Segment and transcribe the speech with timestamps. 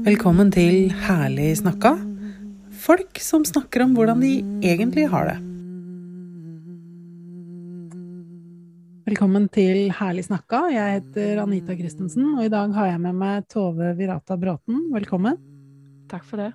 [0.00, 1.90] Velkommen til Herlig snakka.
[2.80, 4.30] Folk som snakker om hvordan de
[4.64, 5.34] egentlig har det.
[9.10, 10.62] Velkommen til Herlig snakka.
[10.72, 14.86] Jeg heter Anita Christensen, og i dag har jeg med meg Tove Virata Bråten.
[14.96, 15.36] Velkommen.
[16.08, 16.48] Takk for det.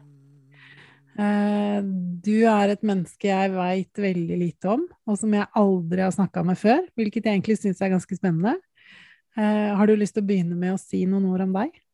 [1.22, 1.86] Eh,
[2.26, 6.42] du er et menneske jeg veit veldig lite om, og som jeg aldri har snakka
[6.50, 8.58] med før, hvilket jeg egentlig syns er ganske spennende.
[9.38, 11.85] Eh, har du lyst til å begynne med å si noen ord om deg?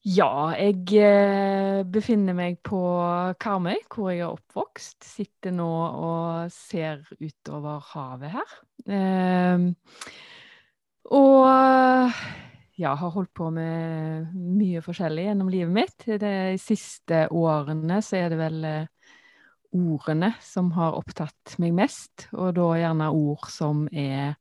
[0.00, 2.78] Ja, jeg eh, befinner meg på
[3.36, 5.04] Karmøy, hvor jeg er oppvokst.
[5.04, 8.54] Sitter nå og ser utover havet her.
[8.96, 9.66] Eh,
[11.12, 11.44] og
[12.80, 16.08] ja, har holdt på med mye forskjellig gjennom livet mitt.
[16.24, 19.14] De siste årene så er det vel eh,
[19.76, 24.38] ordene som har opptatt meg mest, og da gjerne ord som er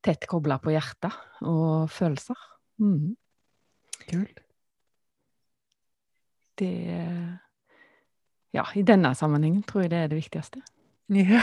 [0.00, 2.48] tett kobla på hjertet og følelser.
[2.80, 3.10] Mm.
[4.08, 4.46] Kult
[6.60, 6.74] det
[8.56, 10.62] Ja, i denne sammenhengen tror jeg det er det viktigste.
[11.10, 11.42] Ja,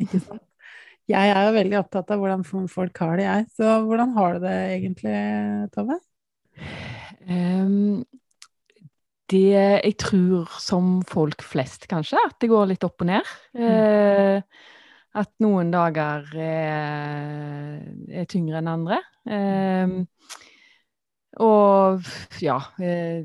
[0.00, 0.42] ikke sant.
[1.10, 3.46] Jeg er jo veldig opptatt av hvordan folk har det, jeg.
[3.58, 5.14] Så hvordan har du det egentlig,
[5.74, 5.98] Tove?
[7.26, 8.04] Um,
[9.32, 13.32] det jeg tror som folk flest, kanskje, at det går litt opp og ned.
[13.58, 13.66] Mm.
[13.66, 14.70] Uh,
[15.22, 17.82] at noen dager er,
[18.22, 19.02] er tyngre enn andre.
[19.26, 19.98] Um,
[21.42, 22.08] og
[22.42, 23.20] ja uh,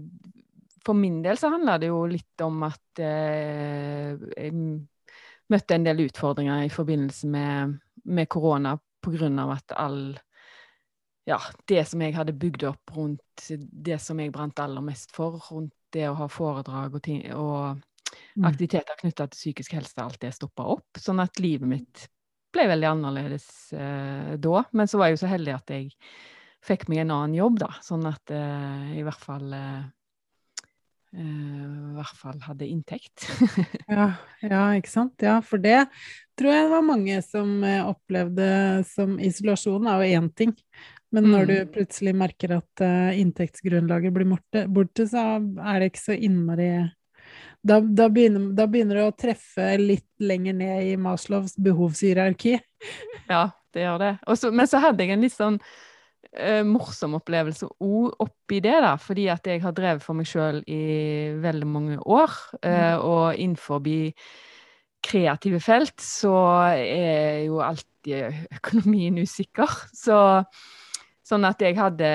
[0.88, 4.54] for min del så handler det jo litt om at eh, jeg
[5.52, 7.76] møtte en del utfordringer i forbindelse med,
[8.08, 9.30] med korona pga.
[9.54, 10.18] at all
[11.28, 15.42] ja, det som jeg hadde bygd opp rundt det som jeg brant aller mest for,
[15.52, 18.46] rundt det å ha foredrag og, ting, og mm.
[18.48, 21.02] aktiviteter knytta til psykisk helse, alt det stoppa opp.
[21.04, 22.06] Sånn at livet mitt
[22.56, 24.64] ble veldig annerledes eh, da.
[24.72, 25.92] Men så var jeg jo så heldig at jeg
[26.64, 27.74] fikk meg en annen jobb, da.
[27.84, 29.97] Sånn at eh, i hvert fall eh, Eh,
[31.16, 33.28] i hvert fall hadde inntekt.
[33.88, 34.12] ja,
[34.44, 35.16] ja, ikke sant.
[35.24, 35.86] Ja, for det
[36.38, 38.50] tror jeg det var mange som eh, opplevde
[38.90, 40.54] som isolasjon er jo én ting.
[41.16, 41.50] Men når mm.
[41.50, 46.68] du plutselig merker at uh, inntektsgrunnlaget blir borte, så er det ikke så innmari
[47.68, 52.58] da, da, begynner, da begynner det å treffe litt lenger ned i Maslows behovshierarki.
[53.32, 53.44] ja,
[53.74, 54.14] det gjør det.
[54.30, 55.60] Også, men så hadde jeg en litt sånn
[56.40, 60.62] eh, morsom opplevelse òg oppi det, da, fordi at jeg har drevet for meg sjøl
[60.70, 60.82] i
[61.44, 62.34] veldig mange år.
[62.62, 63.06] Eh, mm.
[63.06, 63.84] og innenfor
[65.08, 66.36] kreative felt så
[66.74, 69.80] er jo alltid økonomien usikker.
[69.96, 70.18] Så
[71.28, 72.08] Sånn at jeg hadde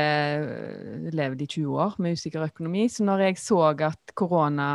[1.13, 2.87] levd i 20 år med usikker økonomi.
[2.89, 4.69] Så når jeg så at korona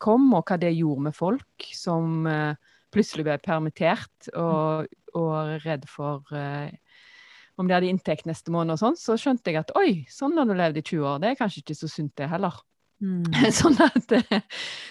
[0.00, 2.56] kom, og hva det gjorde med folk som uh,
[2.94, 4.88] plutselig ble permittert og,
[5.18, 6.72] og redd for uh,
[7.56, 10.48] om de hadde inntekt neste måned og sånn, så skjønte jeg at oi, sånn har
[10.48, 11.20] du levd i 20 år.
[11.22, 12.56] Det er kanskje ikke så sunt, det heller.
[13.04, 13.26] Mm.
[13.60, 14.14] sånn at,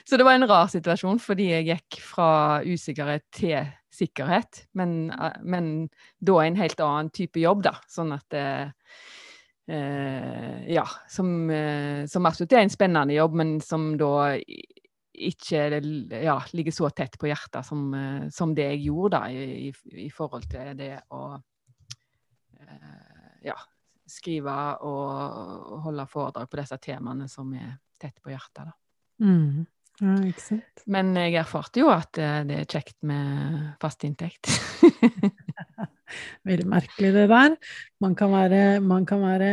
[0.07, 2.29] så det var en rar situasjon, fordi jeg gikk fra
[2.63, 4.63] usikkerhet til sikkerhet.
[4.79, 5.12] Men,
[5.44, 5.74] men
[6.24, 7.78] da en helt annen type jobb, da.
[7.91, 8.41] Sånn at
[9.63, 10.84] Uh, Ja.
[11.07, 14.34] Som, uh, som absolutt er en spennende jobb, men som da
[15.13, 15.62] ikke
[16.19, 20.03] ja, ligger så tett på hjertet som, uh, som det jeg gjorde da, i, i,
[20.03, 21.52] i forhold til det å Eh,
[23.44, 23.57] ja,
[24.09, 24.56] skrive
[24.88, 28.67] og holde foredrag på disse temaene som er tett på hjertet.
[28.67, 28.73] Da.
[29.23, 29.63] Mm.
[30.01, 30.83] Ja, ikke sant.
[30.89, 34.50] Men jeg erfarte jo at eh, det er kjekt med fast inntekt.
[36.47, 37.56] Veldig merkelig det der.
[38.01, 39.51] Man kan, være, man kan være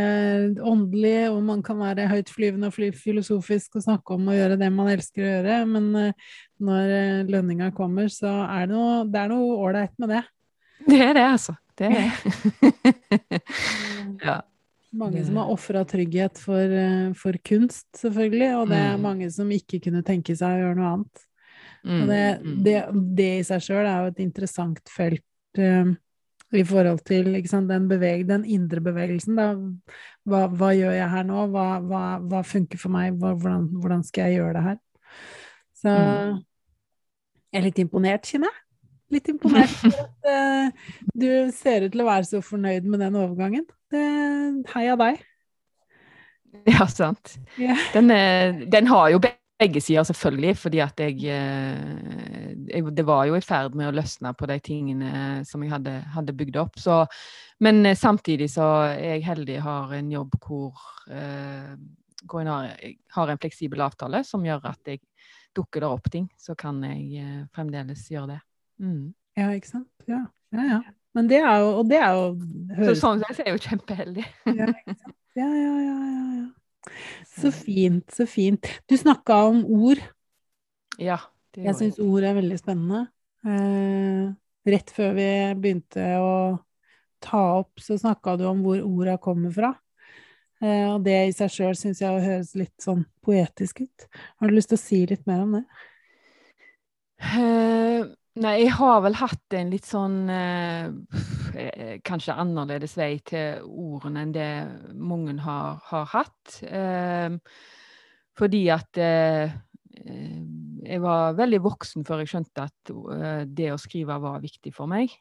[0.65, 4.91] åndelig, og man kan være høytflyvende og filosofisk og snakke om å gjøre det man
[4.93, 10.25] elsker å gjøre, men eh, når lønninga kommer, så er det noe ålreit med det.
[10.89, 11.57] Det er det, altså.
[11.81, 12.13] Det er
[14.29, 14.39] ja.
[14.91, 19.05] Mange som har ofra trygghet for, eh, for, kunst, selvfølgelig, og det er mm.
[19.07, 21.27] mange som ikke kunne tenke seg å gjøre noe annet.
[21.87, 22.57] Og det, mm, mm.
[22.67, 22.77] det,
[23.17, 25.93] det i seg sjøl er jo et interessant felt uh,
[26.59, 29.39] i forhold til sant, den, beveg, den, indre bevegelsen.
[29.39, 31.47] Hva, hva, gjør jeg her nå?
[31.55, 33.15] Hva, hva, hva funker for meg?
[33.23, 34.81] Hvordan, hvordan, skal jeg gjøre det her?
[35.81, 38.70] Så jeg er litt imponert, kjenner jeg
[39.15, 43.19] litt imponert for at uh, du ser ut til å være så fornøyd med den
[43.21, 43.67] overgangen.
[43.91, 44.07] Det,
[44.75, 45.21] heia deg.
[46.67, 47.37] Ja, sant.
[47.55, 47.79] Yeah.
[47.95, 48.11] Den,
[48.75, 49.21] den, har jo
[49.61, 53.95] begge sider, selvfølgelig, fordi at jeg, eh, jeg, Det var jo i ferd med å
[53.95, 56.79] løsne på de tingene som jeg hadde, hadde bygd opp.
[56.81, 57.05] Så,
[57.61, 60.81] men eh, samtidig så er jeg heldig har en jobb hvor,
[61.13, 61.75] uh,
[62.25, 65.03] hvor jeg har, jeg har en fleksibel avtale som gjør at jeg
[65.57, 68.41] dukker der opp ting, så kan jeg uh, fremdeles gjøre det.
[68.81, 69.13] Mm.
[69.39, 69.91] Ja, ikke sant.
[70.09, 70.25] Ja.
[70.57, 70.81] ja, ja.
[71.17, 72.25] Men det er jo det er jo
[72.77, 72.93] høres...
[72.93, 74.27] Så sånn sett er jeg jo kjempeheldig.
[74.61, 74.71] ja,
[75.39, 75.99] ja, ja, ja,
[76.39, 76.47] ja,
[77.41, 78.67] Så fint, så fint.
[78.89, 80.01] Du snakka om ord.
[81.01, 81.19] Ja.
[81.55, 83.05] Det jeg syns ord er veldig spennende.
[83.47, 84.31] Eh,
[84.71, 85.29] rett før vi
[85.59, 86.33] begynte å
[87.21, 89.75] ta opp, så snakka du om hvor orda kommer fra.
[90.61, 94.07] Eh, og det i seg sjøl syns jeg høres litt sånn poetisk ut.
[94.39, 95.65] Har du lyst til å si litt mer om det?
[97.21, 104.23] Uh, nei, jeg har vel hatt en litt sånn eh, Kanskje annerledes vei til ordene
[104.25, 104.51] enn det
[104.95, 106.61] mange har, har hatt.
[106.63, 107.35] Eh,
[108.39, 112.93] fordi at jeg var veldig voksen før jeg skjønte at
[113.51, 115.13] det å skrive var viktig for meg.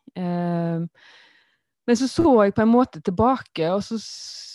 [1.90, 3.98] Men så så jeg på en måte tilbake, og så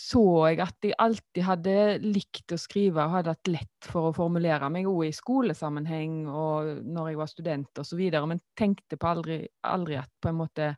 [0.05, 4.15] så jeg at jeg alltid hadde likt å skrive og hadde hatt lett for å
[4.15, 9.41] formulere meg, òg i skolesammenheng og når jeg var student osv., men tenkte på aldri,
[9.67, 10.69] aldri, at på en måte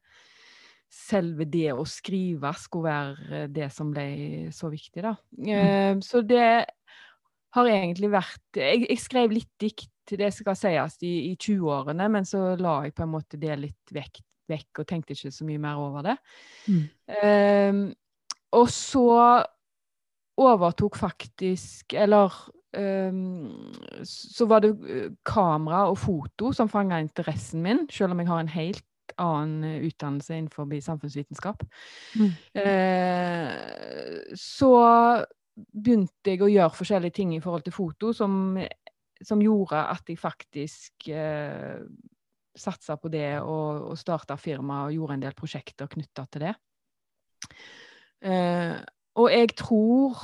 [0.92, 4.06] selve det å skrive skulle være det som ble
[4.54, 5.16] så viktig, da.
[5.36, 5.50] Mm.
[5.50, 6.48] Uh, så det
[7.56, 12.28] har egentlig vært Jeg, jeg skrev litt dikt, det skal sies, i, i 20-årene, men
[12.28, 15.62] så la jeg på en måte det litt vekk, vekk og tenkte ikke så mye
[15.62, 16.16] mer over det.
[16.66, 16.82] Mm.
[17.22, 17.84] Um,
[18.56, 19.08] og så
[20.36, 22.32] overtok faktisk Eller
[22.76, 23.72] um,
[24.04, 28.40] så var det eh, kamera og foto som fanga interessen min, selv om jeg har
[28.40, 28.84] en helt
[29.18, 31.64] annen eh, utdannelse innenfor samfunnsvitenskap.
[32.20, 32.32] Mm.
[32.60, 34.72] Eh, så
[35.56, 38.58] begynte jeg å gjøre forskjellige ting i forhold til foto som,
[39.24, 41.80] som gjorde at jeg faktisk eh,
[42.56, 46.54] satsa på det og, og starta firma og gjorde en del prosjekter knytta til det.
[48.26, 48.76] Eh,
[49.16, 50.20] og jeg tror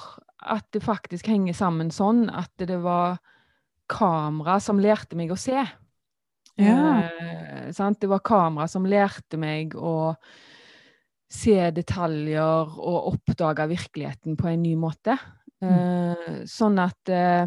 [0.52, 3.20] at det faktisk henger sammen sånn at det var
[3.92, 5.60] kamera som lærte meg å se.
[6.60, 6.78] Ja.
[7.00, 10.14] Eh, det var kamera som lærte meg å
[11.32, 15.16] se detaljer og oppdage virkeligheten på en ny måte.
[15.62, 15.72] Mm.
[15.72, 17.46] Eh, sånn at eh,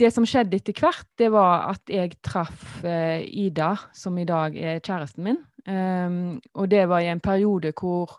[0.00, 4.56] det som skjedde etter hvert, det var at jeg traff eh, Ida, som i dag
[4.58, 5.40] er kjæresten min.
[5.64, 8.18] Um, og det var i en periode hvor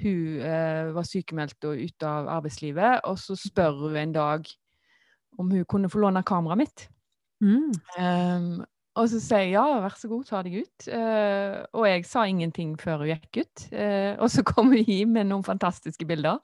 [0.00, 4.48] hun eh, var sykemeldt og ute av arbeidslivet, og så spør hun en dag
[5.38, 6.86] om hun kunne få låne kameraet mitt.
[7.44, 7.72] Mm.
[8.00, 8.62] Um,
[8.98, 10.86] og så sier jeg ja, vær så god, ta deg ut.
[10.88, 13.66] Uh, og jeg sa ingenting før hun gikk ut.
[13.72, 16.40] Uh, og så kom hun hjem med noen fantastiske bilder.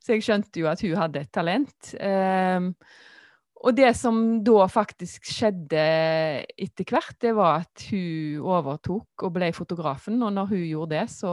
[0.00, 1.94] Så jeg skjønte jo at hun hadde et talent.
[1.96, 2.72] Um,
[3.60, 5.80] og det som da faktisk skjedde
[6.56, 10.16] etter hvert, det var at hun overtok og ble fotografen.
[10.24, 11.32] Og når hun gjorde det, så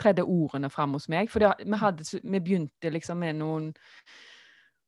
[0.00, 1.28] tredde ordene fram hos meg.
[1.32, 3.68] For det, vi, hadde, vi, begynte liksom med noen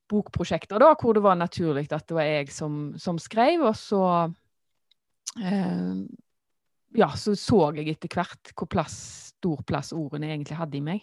[0.08, 4.04] bokprosjekter da, hvor det var naturlig at det var jeg som, som skrev, og så
[5.42, 6.06] eh,
[6.96, 8.96] Ja, så så jeg etter hvert hvor plass,
[9.34, 11.02] stor plass ordene egentlig hadde i meg.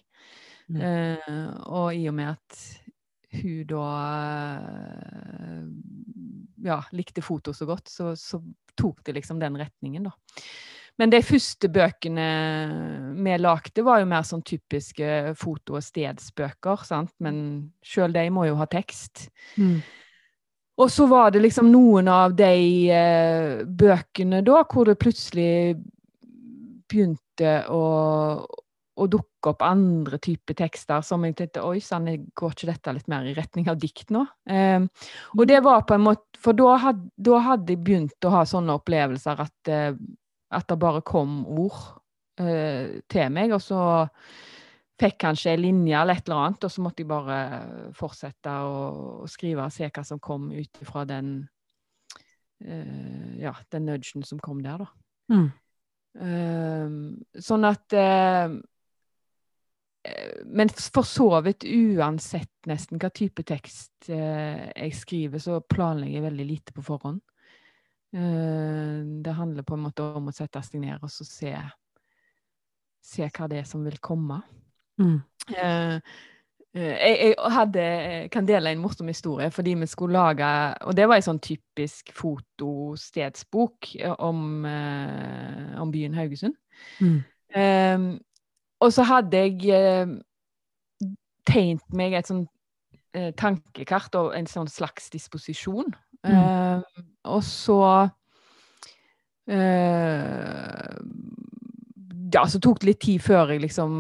[0.72, 0.80] Mm.
[0.82, 2.64] Eh, og i og med at
[3.42, 3.88] hun da
[4.60, 5.64] eh,
[6.64, 8.42] ja, likte foto så godt, så, så
[8.80, 10.14] tok det liksom den retningen, da.
[11.02, 12.28] Men de første bøkene
[13.18, 17.14] vi lagde, var jo mer sånn typiske foto- og stedsbøker, sant?
[17.24, 19.26] men sjøl de må jo ha tekst.
[19.58, 19.82] Mm.
[20.78, 25.76] Og så var det liksom noen av de eh, bøkene da hvor det plutselig
[26.90, 27.84] begynte å,
[28.94, 33.12] å dukke opp andre typer tekster som jeg tenkte Oi sann, går ikke dette litt
[33.12, 34.24] mer i retning av dikt nå?
[34.48, 34.88] Um,
[35.38, 38.44] og det var på en måte For da, had, da hadde jeg begynt å ha
[38.48, 39.96] sånne opplevelser at uh,
[40.54, 41.80] at det bare kom ord
[42.42, 43.80] uh, til meg, og så
[45.02, 47.38] fikk kanskje en linje eller et eller annet, og så måtte jeg bare
[47.98, 48.76] fortsette å,
[49.24, 51.36] å skrive og se hva som kom ut fra den
[52.64, 54.92] uh, ja, den nudgen som kom der, da.
[55.34, 55.50] Mm.
[56.14, 58.54] Uh, sånn at uh,
[60.46, 66.48] Men for så vidt uansett nesten hva type tekst jeg skriver, så planlegger jeg veldig
[66.50, 67.22] lite på forhånd.
[68.14, 71.54] Eh, det handler på en måte om å sette seg ned og så se,
[73.02, 74.38] se hva det er som vil komme.
[75.02, 75.16] Mm.
[75.50, 75.96] Eh,
[76.76, 77.86] eh, jeg, jeg, hadde,
[78.34, 80.46] kan dele en morsom historie, fordi vi skulle lage
[80.86, 84.44] Og det var en sånn typisk fotostedsbok om,
[85.82, 86.60] om byen Haugesund.
[87.02, 87.24] Mm.
[88.84, 90.20] Og så hadde jeg
[91.48, 92.44] tegnet meg et sånn
[93.40, 96.36] tankekart og en sånn slags disposisjon Mm.
[96.36, 96.82] Eh,
[97.28, 97.80] og så
[99.52, 101.00] uh,
[102.34, 103.92] Ja, så tok det litt tid før jeg liksom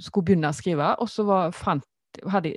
[0.00, 1.84] skulle begynne å skrive, og så var, fant
[2.30, 2.54] hadde,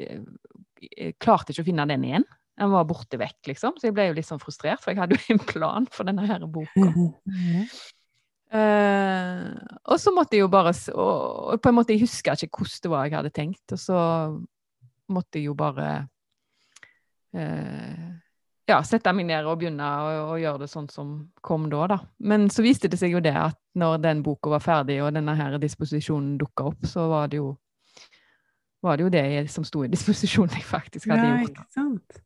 [0.80, 2.28] jeg klarte ikke å finne den igjen.
[2.60, 3.76] Den var borte vekk, liksom.
[3.82, 6.26] Så jeg ble jo litt sånn frustrert, for jeg hadde jo en plan for denne
[6.30, 6.88] her boka.
[7.34, 7.66] Mm.
[8.54, 9.58] Uh,
[9.90, 12.92] og så måtte jeg jo bare og, på en måte Jeg husker ikke hvordan det
[12.92, 13.64] var jeg hadde tenkt.
[13.74, 14.00] Og så
[15.10, 15.88] måtte jeg jo bare
[17.34, 18.12] uh,
[18.70, 19.88] ja, sette meg ned og begynne
[20.24, 22.00] å, gjøre det sånn som kom da, da.
[22.24, 25.36] Men så viste det seg jo det at når den boka var ferdig, og denne
[25.36, 27.56] her disposisjonen dukka opp, så var det jo
[28.84, 31.60] var det jo det som sto i disposisjonen jeg faktisk hadde ja, gjort.
[31.60, 32.24] Ikke sant?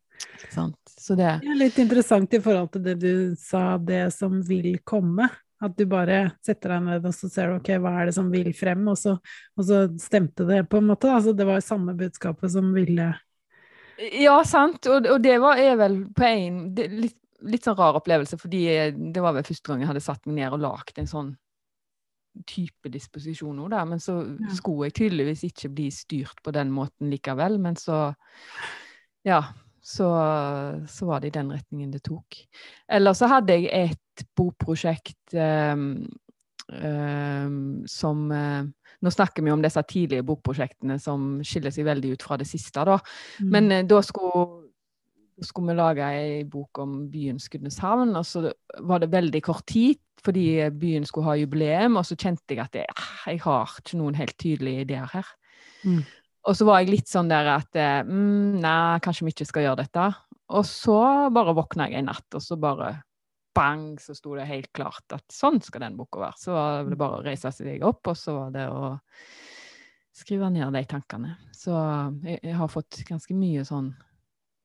[0.53, 0.93] sant?
[0.97, 4.79] Så det Det er litt interessant i forhold til det du sa, det som vil
[4.85, 5.29] komme.
[5.63, 8.27] At du bare setter deg ned og så ser du ok, hva er det som
[8.29, 9.15] vil frem, og så,
[9.57, 11.09] og så stemte det på en måte.
[11.09, 13.09] Altså det var samme budskapet som ville
[14.21, 14.85] Ja, sant.
[14.85, 19.23] Og, og det var, er vel på en litt, litt, sånn rar opplevelse, fordi det
[19.23, 21.35] var vel første gang jeg hadde satt meg ned og lagd en sånn
[22.45, 23.77] type disposisjon òg.
[23.89, 24.53] Men så ja.
[24.53, 27.57] skulle jeg tydeligvis ikke bli styrt på den måten likevel.
[27.61, 28.11] Men så
[29.25, 29.41] Ja
[29.87, 30.07] så,
[30.89, 32.35] så, var det i den retningen det tok.
[32.91, 34.01] Eller så hadde jeg et
[34.37, 36.05] bokprosjekt um,
[36.71, 38.65] um, som uh,
[38.97, 42.81] Nå snakker vi om disse tidlige bokprosjektene som skiller seg veldig ut fra det siste,
[42.81, 42.95] da.
[43.43, 43.51] Mm.
[43.53, 44.47] Men uh, da skulle,
[45.45, 48.47] skulle vi lage ei bok om byen Skudeneshavn, og så
[48.81, 52.75] var det veldig kort tid fordi byen skulle ha jubileum, og så kjente jeg at
[52.75, 55.29] jeg, ah, jeg har ikke noen helt tydelige ideer her.
[55.85, 56.01] Mm.
[56.47, 59.67] Og så var jeg litt sånn der at eh, mm, Nei, kanskje vi ikke skal
[59.67, 60.07] gjøre dette.
[60.57, 60.97] Og så
[61.35, 62.93] bare våkna jeg en natt, og så bare
[63.57, 66.39] bang, så sto det helt klart at sånn skal den boka være.
[66.41, 68.95] Så var det bare å reise seg opp, og så var det å
[70.17, 71.35] skrive ned de tankene.
[71.53, 71.73] Så
[72.25, 73.91] jeg, jeg har fått ganske mye sånn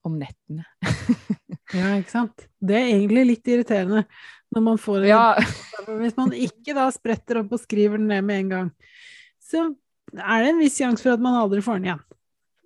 [0.07, 0.65] om nettene.
[1.79, 2.47] ja, ikke sant.
[2.59, 4.05] Det er egentlig litt irriterende
[4.53, 5.13] når man får det.
[5.13, 5.27] ja.
[6.03, 8.69] Hvis man ikke da spretter opp og skriver den ned med en gang,
[9.43, 9.67] så
[10.13, 12.05] er det en viss sjanse for at man aldri får den igjen.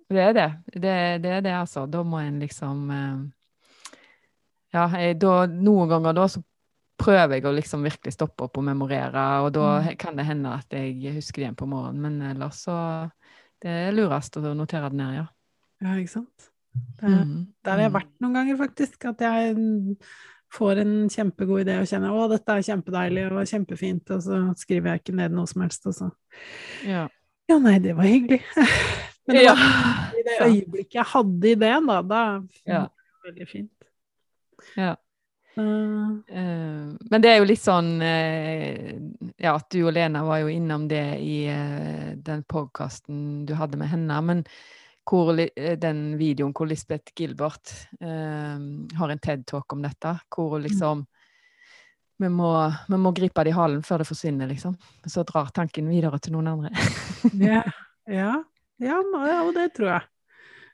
[0.07, 0.47] Det er det.
[0.73, 0.93] Det,
[1.23, 1.85] det er det, altså.
[1.91, 3.15] Da må en liksom eh,
[4.75, 6.41] Ja, jeg, da, noen ganger da så
[6.97, 9.89] prøver jeg å liksom virkelig stoppe opp og memorere, og da mm.
[10.01, 12.77] kan det hende at jeg husker det igjen på morgenen, men ellers så
[13.61, 15.25] Det er lurest å notere det ned, ja.
[15.81, 16.49] Ja, ikke sant.
[16.99, 17.37] Det, mm.
[17.65, 19.07] Der har jeg vært noen ganger, faktisk.
[19.09, 19.55] At jeg
[20.53, 24.93] får en kjempegod idé og kjenner å, dette er kjempedeilig og kjempefint, og så skriver
[24.93, 26.11] jeg ikke ned noe som helst, og så
[26.85, 27.07] ja.
[27.47, 28.41] Ja, nei, det var hyggelig.
[29.27, 32.21] Men det var i det øyeblikket jeg hadde ideen, da, da
[32.67, 32.85] ja.
[32.85, 33.73] det veldig fint.
[34.75, 34.95] Ja.
[35.57, 38.91] Uh, uh, men det er jo litt sånn uh,
[39.41, 41.47] Ja, at du og Lena var jo innom det i
[42.21, 44.19] den podkasten du hadde med henne.
[44.21, 44.43] Men
[45.07, 45.31] hvor,
[45.79, 47.71] den videoen hvor Lisbeth Gilbert
[48.01, 51.05] har en TED-talk om dette, hvor liksom
[52.17, 52.49] vi må,
[52.89, 54.73] vi må, gripe det i halen før det forsvinner, liksom.
[55.05, 56.73] Så drar tanken videre til noen andre.
[57.49, 57.61] ja,
[58.09, 58.33] ja,
[58.83, 58.99] ja,
[59.45, 60.07] og det tror jeg.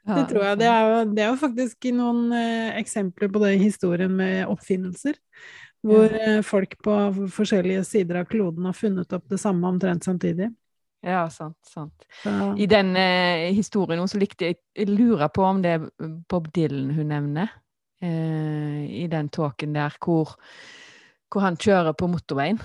[0.04, 0.60] Det tror jeg.
[0.60, 4.50] Det er jo, det er jo faktisk noen eh, eksempler på det i historien med
[4.52, 5.16] oppfinnelser.
[5.84, 6.98] Hvor eh, folk på
[7.32, 10.50] forskjellige sider av kloden har funnet opp det samme omtrent samtidig.
[11.04, 11.58] Ja, sant.
[11.68, 12.06] sant.
[12.24, 12.54] Ja.
[12.56, 15.90] I den eh, historien så likte jeg Jeg lurer på om det er
[16.32, 17.52] Bob Dylan hun nevner.
[18.04, 20.38] Eh, I den talken der hvor
[21.34, 22.60] hvor han kjører på motorveien.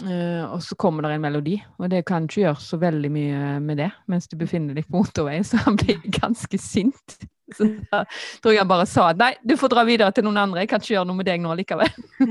[0.00, 3.40] Uh, og så kommer det en melodi, og det kan ikke gjøre så veldig mye
[3.60, 7.18] med det mens du befinner deg på motorveien, så han blir ganske sint.
[7.52, 8.04] Så da
[8.40, 10.80] tror jeg han bare sa nei, du får dra videre til noen andre, jeg kan
[10.80, 11.92] ikke gjøre noe med deg nå likevel.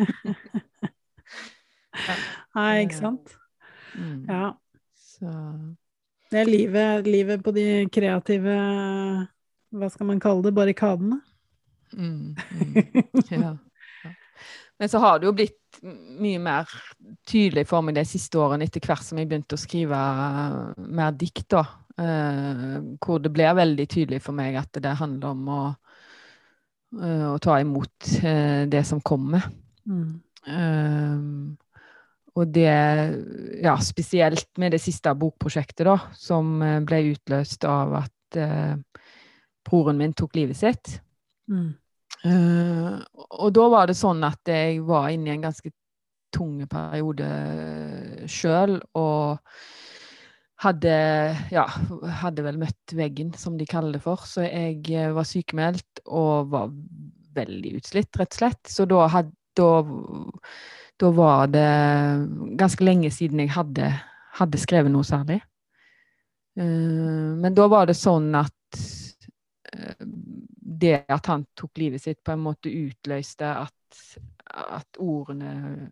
[2.57, 3.37] nei, ikke sant.
[3.93, 4.25] Mm.
[4.29, 4.49] Ja.
[4.97, 5.29] Så.
[6.29, 8.55] Det er livet, livet på de kreative
[9.73, 10.53] Hva skal man kalle det?
[10.55, 11.17] Barrikadene.
[11.93, 13.29] Mm, mm.
[13.33, 13.55] Ja.
[14.79, 16.71] Men så har det jo blitt mye mer
[17.27, 21.13] tydelig for meg de siste årene, etter hvert som jeg begynte å skrive uh, mer
[21.17, 21.63] dikt, da.
[21.99, 25.63] Uh, hvor det blir veldig tydelig for meg at det handler om å,
[26.99, 28.13] uh, å ta imot
[28.71, 29.49] det som kommer.
[29.89, 30.19] Mm.
[32.37, 32.73] og det,
[33.63, 38.37] ja, spesielt med det siste bokprosjektet, da, som ble utløst av at
[39.65, 40.99] broren min tok livet sitt.
[41.49, 41.73] Mm.
[42.19, 42.99] Uh,
[43.39, 45.71] og da var det sånn at jeg var inne i en ganske
[46.35, 47.27] tung periode
[48.29, 49.39] sjøl, og
[50.59, 50.95] hadde
[51.53, 51.63] ja,
[52.19, 54.25] hadde vel møtt veggen, som de kaller det for.
[54.27, 56.73] Så jeg eh, var sykemeldt og var
[57.37, 58.61] veldig utslitt, rett og slett.
[58.67, 59.69] Så da, had, da,
[60.99, 61.69] da var det
[62.59, 63.93] ganske lenge siden jeg hadde,
[64.41, 65.39] hadde skrevet noe særlig.
[66.59, 68.79] Men da var det sånn at
[69.71, 70.07] uh,
[70.79, 74.03] det at han tok livet sitt, på en måte utløste at,
[74.53, 75.89] at ordene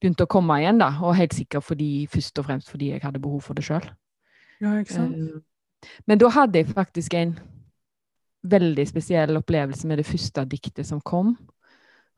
[0.00, 0.94] begynte å komme igjen, da.
[1.04, 3.86] Og helt sikkert fordi, først og fremst fordi jeg hadde behov for det sjøl.
[4.60, 4.78] Ja?
[4.80, 5.40] Eh,
[6.08, 7.36] men da hadde jeg faktisk en
[8.50, 11.34] veldig spesiell opplevelse med det første diktet som kom.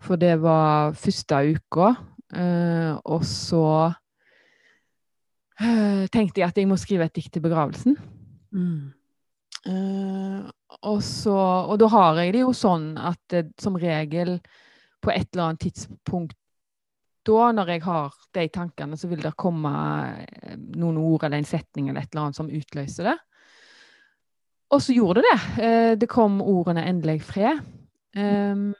[0.02, 1.92] For det var første uka,
[2.34, 3.66] eh, og så
[5.58, 7.98] eh, tenkte jeg at jeg må skrive et dikt til begravelsen.
[8.52, 8.90] Mm.
[10.80, 14.38] Og, så, og da har jeg det jo sånn at det, som regel
[15.02, 16.38] på et eller annet tidspunkt
[17.26, 19.72] da, når jeg har de tankene, så vil det komme
[20.24, 23.18] eh, noen ord eller en setning eller et eller annet som utløser det.
[24.72, 25.40] Og så gjorde det det.
[25.60, 27.60] Uh, det kom ordene 'endelig fred'.
[28.16, 28.72] Um,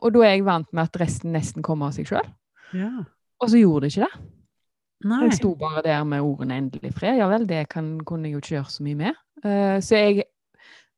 [0.00, 2.26] og da er jeg vant med at resten nesten kommer av seg sjøl.
[2.72, 3.04] Ja.
[3.38, 4.26] Og så gjorde det ikke det.
[5.08, 5.20] Nei.
[5.28, 7.20] Jeg sto bare der med ordene 'endelig fred'.
[7.20, 9.20] Ja vel, det kan, kunne jeg jo ikke gjøre så mye med.
[9.44, 10.24] Uh, så jeg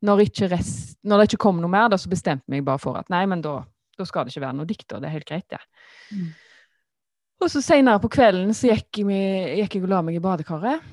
[0.07, 3.01] når, rest, når, det ikke kom noe mer, da så bestemte jeg meg bare for
[3.01, 3.59] at nei, men da,
[3.99, 4.89] da skal det ikke være noe dikt.
[4.93, 5.61] Og det er helt greit, det.
[6.15, 6.31] Mm.
[7.41, 10.89] Og så seinere på kvelden så gikk jeg, gikk jeg og la meg i badekaret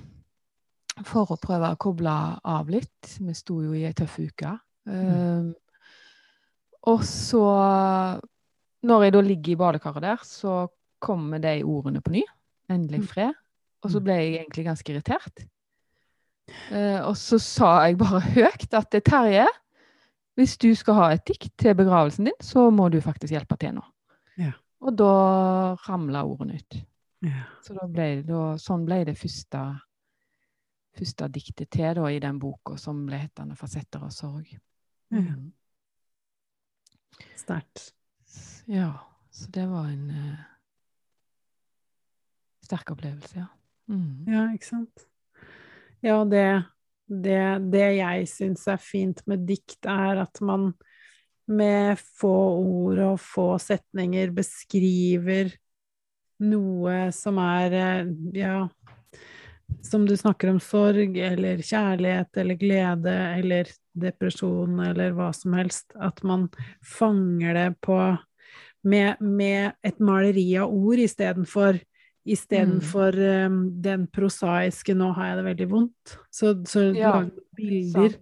[1.05, 2.13] for å prøve å koble
[2.47, 3.17] av litt.
[3.19, 4.53] Vi sto jo i ei tøff uke.
[4.87, 5.51] Mm.
[5.51, 5.83] Uh,
[6.87, 7.43] og så,
[8.87, 10.61] når jeg da ligger i badekaret der, så
[11.03, 12.23] kommer de ordene på ny.
[12.71, 13.09] Endelig mm.
[13.11, 13.35] fred.
[13.83, 14.05] Og så mm.
[14.07, 15.43] ble jeg egentlig ganske irritert.
[16.71, 19.47] Uh, og så sa jeg bare høyt at Terje,
[20.37, 23.75] hvis du skal ha et dikt til begravelsen din, så må du faktisk hjelpe til
[23.79, 23.83] nå.
[24.37, 24.53] Ja.
[24.85, 25.11] Og da
[25.87, 26.79] ramla ordene ut.
[27.25, 27.47] Ja.
[27.65, 29.63] Så da ble det, da, sånn ble det første,
[30.97, 34.53] første diktet til da, i den boka som ble hetende 'Fasetter av sorg'.
[35.09, 35.49] Mm.
[37.35, 37.91] Sterkt.
[38.69, 38.93] Ja.
[39.31, 40.45] Så det var en uh,
[42.65, 43.49] sterk opplevelse, ja.
[43.87, 44.25] Mm.
[44.27, 45.05] Ja, ikke sant.
[46.05, 46.63] Ja, det,
[47.07, 47.41] det,
[47.73, 50.71] det jeg syns er fint med dikt, er at man
[51.47, 55.53] med få ord og få setninger beskriver
[56.43, 58.67] noe som er eh, ja,
[59.81, 65.95] som du snakker om sorg eller kjærlighet eller glede eller depresjon eller hva som helst,
[65.95, 66.47] at man
[66.85, 67.99] fanger det på
[68.87, 71.79] med, med et maleri av ord istedenfor
[72.27, 73.53] Istedenfor mm.
[73.53, 76.17] um, den prosaiske 'nå har jeg det veldig vondt'.
[76.31, 77.13] Så, så ja,
[77.55, 78.17] bilder.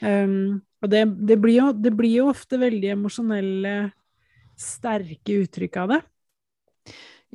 [0.00, 3.74] Um, og det, det, blir jo, det, blir jo, ofte veldig emosjonelle,
[4.56, 6.00] sterke uttrykk av det.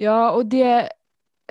[0.02, 0.70] Ja, og det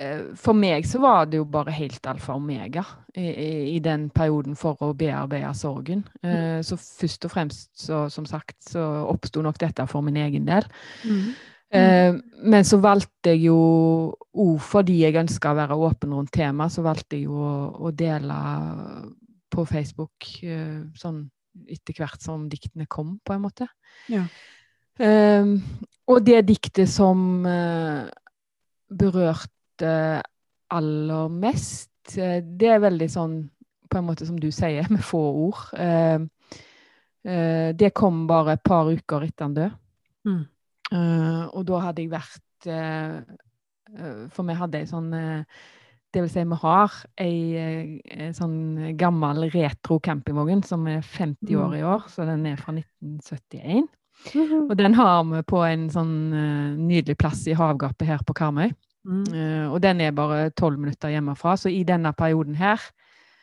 [0.01, 3.79] eh, For meg så var det jo bare helt alfa og omega i, i, i
[3.83, 6.01] den perioden for å bearbeide sorgen.
[6.25, 6.63] Mm.
[6.65, 10.67] Så først og fremst, så, som sagt, så oppsto nok dette for min egen del.
[11.05, 11.31] Mm.
[11.71, 13.59] Eh, men så valgte jeg jo
[14.31, 17.53] òg fordi jeg ønska å være åpen rundt temaet, så valgte jeg jo å,
[17.87, 18.39] å dele
[19.51, 21.23] på Facebook eh, sånn
[21.71, 23.67] etter hvert som diktene kom, på en måte.
[24.11, 24.25] Ja.
[24.99, 25.55] Eh,
[26.11, 28.03] og det diktet som eh,
[28.91, 29.95] berørte
[30.71, 33.35] aller mest, eh, det er veldig sånn
[33.91, 35.67] på en måte som du sier, med få ord.
[35.79, 36.19] Eh,
[37.77, 39.73] det kom bare et par uker etter han død.
[40.25, 40.39] Mm.
[40.91, 43.21] Uh, og da hadde jeg vært uh,
[44.35, 50.65] For vi hadde ei sånn Det vil si, vi har ei sånn gammel retro campingvogn
[50.67, 53.87] som er 50 år i år, så den er fra 1971.
[53.87, 56.11] Mm Og den har vi på en sånn
[56.77, 58.73] nydelig plass i havgapet her på Karmøy.
[59.01, 59.71] Mm.
[59.73, 62.83] og den er bare tolv minutter hjemmefra, så i denne perioden her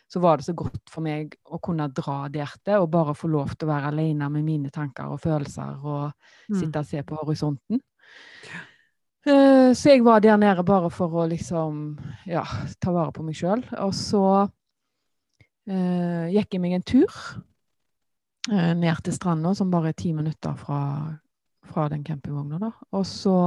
[0.09, 3.53] så var det så godt for meg å kunne dra dertil og bare få lov
[3.55, 6.07] til å være alene med mine tanker og følelser og
[6.49, 6.57] mm.
[6.57, 7.83] sitte og se på horisonten.
[9.29, 12.45] Uh, så jeg var der nede bare for å liksom ja,
[12.81, 13.61] ta vare på meg sjøl.
[13.85, 17.13] Og så uh, gikk jeg meg en tur
[18.49, 20.81] uh, ned til stranda, som bare er ti minutter fra,
[21.69, 22.73] fra den campingvogna.
[22.97, 23.39] Og så,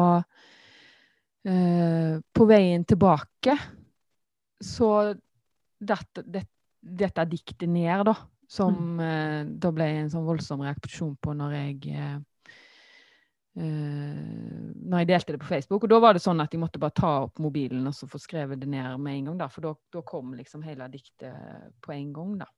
[1.41, 3.55] på veien tilbake,
[4.61, 4.89] så
[5.81, 6.45] datt det,
[6.81, 8.15] dette diktet ned, da.
[8.51, 9.05] Som mm.
[9.05, 12.17] eh, da ble en sånn voldsom reaksjon på når jeg eh,
[13.63, 14.17] eh,
[14.75, 15.85] når jeg delte det på Facebook.
[15.85, 18.19] Og da var det sånn at jeg måtte bare ta opp mobilen og så få
[18.19, 19.37] skrevet det ned med en gang.
[19.43, 22.35] da, For da kom liksom hele diktet på en gang.
[22.43, 22.49] da.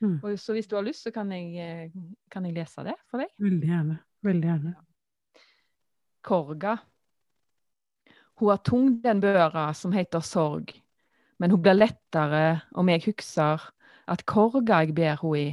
[0.00, 0.16] Mm.
[0.22, 1.92] Og, så hvis du har lyst, så kan jeg, eh,
[2.32, 3.32] kan jeg lese det for deg.
[3.44, 3.98] Veldig gjerne.
[4.24, 4.74] Veldig gjerne.
[6.24, 6.78] Korga.
[8.40, 10.72] Hun har tung den børa som heter sorg
[11.38, 12.44] men hun blir lettere
[12.74, 13.64] om jeg husker
[14.10, 15.48] at korga jeg ber henne i,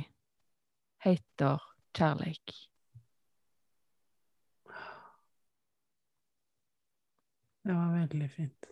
[1.06, 1.64] heter
[1.98, 2.54] kjærleik.
[7.62, 8.72] Det var veldig fint.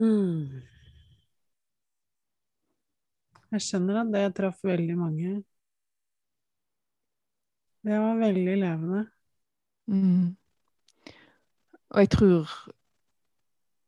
[0.00, 0.60] Hmm.
[3.50, 5.30] Jeg skjønner at det traff veldig mange.
[7.82, 9.00] Det var veldig levende.
[9.90, 10.36] Mm.
[11.90, 12.52] Og jeg tror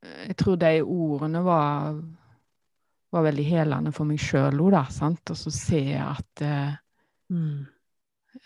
[0.03, 1.99] jeg tror de ordene var,
[3.13, 4.85] var veldig helende for meg sjøl òg, da.
[4.91, 5.33] Sant?
[5.33, 6.75] Og så jeg at eh,
[7.33, 7.59] mm.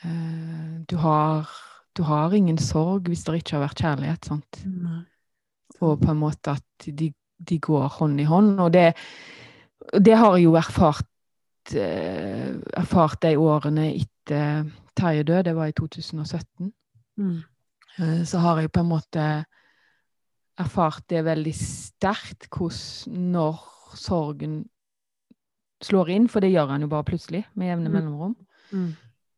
[0.05, 1.53] eh, du, har,
[1.97, 4.61] du har ingen sorg hvis det ikke har vært kjærlighet, sant.
[4.65, 5.05] Mm.
[5.81, 8.57] Og på en måte at de, de, går hånd i hånd.
[8.61, 8.91] Og det
[9.93, 14.65] det har jeg jo erfart, eh, erfart de årene etter
[14.97, 16.73] Terje død, det var i 2017.
[17.21, 17.43] Mm.
[18.01, 19.27] Uh, så har jeg på en måte
[20.61, 23.61] erfart det veldig sterkt hvordan når
[23.97, 24.63] sorgen
[25.85, 27.97] slår inn, for det gjør han jo bare plutselig, med jevne mm.
[27.99, 28.37] mellomrom.
[28.73, 28.89] Mm.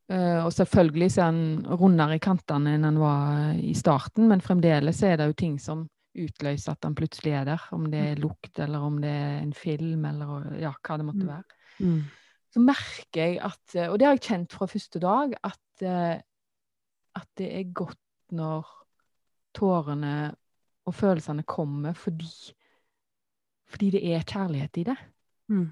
[0.08, 4.44] Uh, og selvfølgelig så er han rundere i kantene enn han var i starten, men
[4.44, 5.84] fremdeles er det jo ting som
[6.18, 7.66] utløser at han plutselig er der.
[7.74, 8.22] Om det er mm.
[8.24, 11.32] lukt, eller om det er en film, eller ja, hva det måtte mm.
[11.34, 11.60] være.
[11.78, 12.00] Mm.
[12.54, 16.16] Så merker jeg at, eh, og det har jeg kjent fra første dag, at, uh,
[17.20, 18.00] at det er godt
[18.38, 18.70] når
[19.58, 20.14] tårene
[20.88, 22.30] og følelsene kommer fordi,
[23.68, 24.96] fordi det er kjærlighet i det.
[25.52, 25.66] Mm.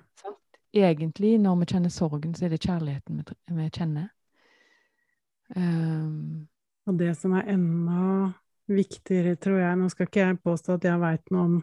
[0.76, 4.10] Egentlig, når vi kjenner sorgen, så er det kjærligheten vi, vi kjenner.
[5.56, 6.48] Um,
[6.86, 8.32] og det som er enda
[8.66, 11.56] viktigere, tror jeg Nå skal ikke jeg påstå at jeg veit noe om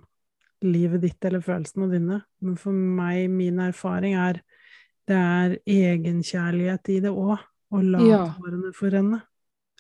[0.64, 4.40] livet ditt eller følelsene dine, men for meg, min erfaring er
[5.04, 7.42] det er egenkjærlighet i det òg,
[7.74, 8.20] å la ja.
[8.38, 9.20] tårene få renne.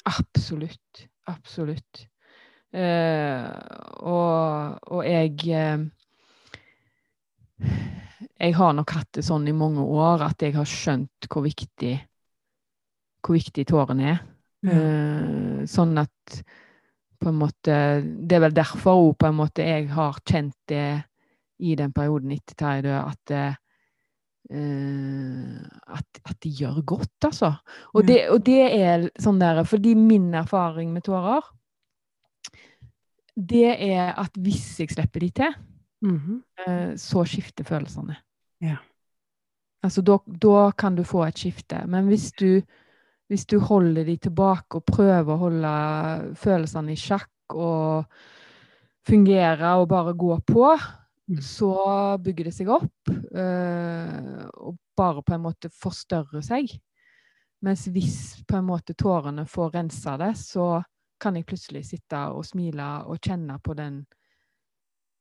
[0.09, 1.05] Absolutt.
[1.31, 2.07] Absolutt.
[2.73, 3.45] Uh,
[4.01, 5.83] og, og, jeg uh,
[8.39, 11.93] Jeg har nok hatt det sånn i mange år at jeg har skjønt hvor viktig
[13.23, 14.19] hvor viktig tårene er.
[14.65, 14.73] Ja.
[14.73, 16.41] Uh, sånn at
[17.19, 20.87] på en måte Det er vel derfor òg på en måte jeg har kjent det
[21.63, 23.59] i den perioden etter Terje død, at
[24.51, 25.63] Uh,
[25.95, 27.53] at, at, de gjør godt, altså.
[27.95, 31.47] Og, det, og, det, er sånn der Fordi min erfaring med tårer,
[33.35, 35.55] det er at hvis jeg slipper de til,
[36.01, 36.97] mm -hmm.
[36.97, 38.15] så skifter følelsene.
[38.61, 38.77] Ja.
[39.83, 41.87] Altså, da, kan du få et skifte.
[41.87, 42.61] Men hvis du
[43.33, 45.73] hvis du holder de tilbake og prøver å holde
[46.37, 48.05] følelsene i sjakk og
[49.07, 50.67] fungere og bare gå på,
[51.31, 51.39] mm.
[51.41, 51.73] så
[52.23, 53.09] bygger det seg opp.
[53.09, 56.75] Øh, og bare på en måte forstørrer seg.
[57.63, 60.83] Mens hvis på en måte tårene får rensa det, så
[61.23, 64.03] kan jeg plutselig sitte og smile og kjenne på den,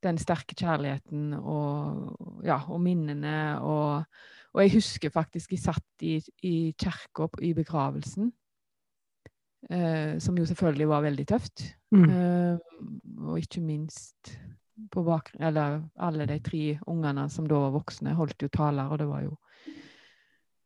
[0.03, 4.09] den sterke kjærligheten og, ja, og minnene og
[4.53, 8.29] og jeg husker faktisk jeg satt i, i kirka i begravelsen,
[9.71, 11.65] eh, som jo selvfølgelig var veldig tøft.
[11.93, 12.09] Mm.
[12.11, 12.59] Eh,
[13.29, 14.35] og ikke minst
[14.93, 18.99] på bakgrunn Eller alle de tre ungene som da var voksne, holdt jo taler, og
[19.01, 19.37] det var jo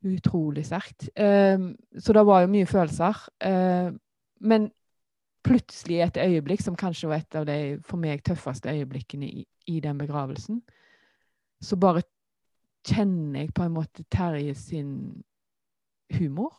[0.06, 1.08] utrolig sterkt.
[1.14, 1.58] Eh,
[1.98, 3.22] så det var jo mye følelser.
[3.38, 3.92] Eh,
[4.40, 4.70] men
[5.46, 9.80] plutselig et øyeblikk som kanskje var et av de for meg tøffeste øyeblikkene i, i
[9.80, 10.60] den begravelsen,
[11.62, 12.04] så bare
[12.86, 14.92] kjenner jeg på en måte Terje sin
[16.18, 16.54] humor.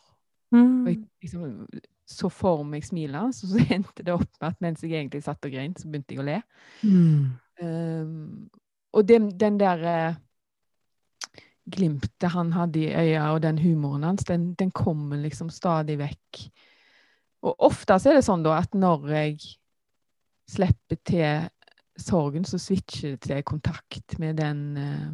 [0.52, 0.86] Mm.
[0.86, 1.68] Og jeg liksom
[2.08, 5.24] så for meg smilet hans, og så endte det opp med at mens jeg egentlig
[5.26, 6.38] satt og grein, så begynte jeg å le.
[6.84, 7.26] Mm.
[7.58, 8.48] Um,
[8.96, 10.20] og den, den der uh,
[11.74, 16.48] glimtet han hadde i øya, og den humoren hans, den, den, kommer liksom stadig vekk.
[17.46, 19.38] Og ofte så er det sånn da at når jeg
[20.50, 21.48] slipper til
[21.98, 25.10] sorgen, så switcher det til kontakt med den uh,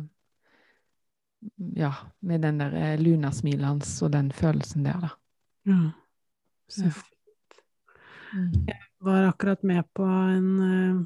[1.76, 5.10] ja, med den der lunasmilet hans og den følelsen der, da.
[5.68, 5.80] Ja.
[6.68, 7.58] Så fint.
[8.34, 8.52] Mm.
[8.68, 11.02] Jeg var akkurat med på en, eh,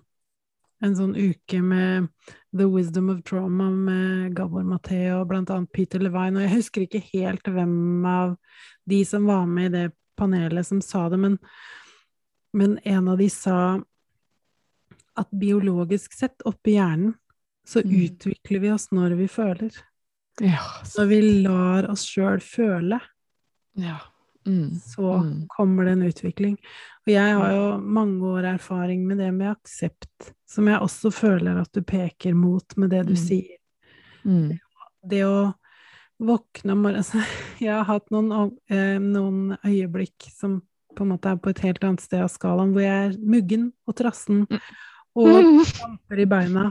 [0.86, 2.08] en sånn uke med
[2.56, 6.86] The Wisdom of Trauma med Gabor Matheo og blant annet Peter Levine, og jeg husker
[6.86, 8.38] ikke helt hvem av
[8.88, 11.38] de som var med i det panelet som sa det, men,
[12.58, 13.60] men en av de sa
[15.18, 17.16] at biologisk sett, oppi hjernen,
[17.68, 17.96] så mm.
[18.04, 19.72] utvikler vi oss når vi føler.
[20.40, 20.62] Ja,
[20.98, 23.00] Når vi lar oss sjøl føle,
[23.74, 23.98] ja.
[24.46, 24.76] mm.
[24.80, 25.48] så mm.
[25.50, 26.60] kommer det en utvikling.
[27.08, 31.58] Og jeg har jo mange år erfaring med det med aksept, som jeg også føler
[31.64, 33.24] at du peker mot med det du mm.
[33.24, 33.58] sier.
[34.24, 34.54] Mm.
[35.10, 35.40] Det å
[36.18, 37.22] våkne om morgenen altså,
[37.64, 40.62] Jeg har hatt noen, eh, noen, øyeblikk som
[40.98, 43.72] på en måte er på et helt annet sted av skalaen, hvor jeg er muggen
[43.86, 44.46] og trassen.
[44.50, 44.62] Mm
[45.18, 46.66] og kramper i beina.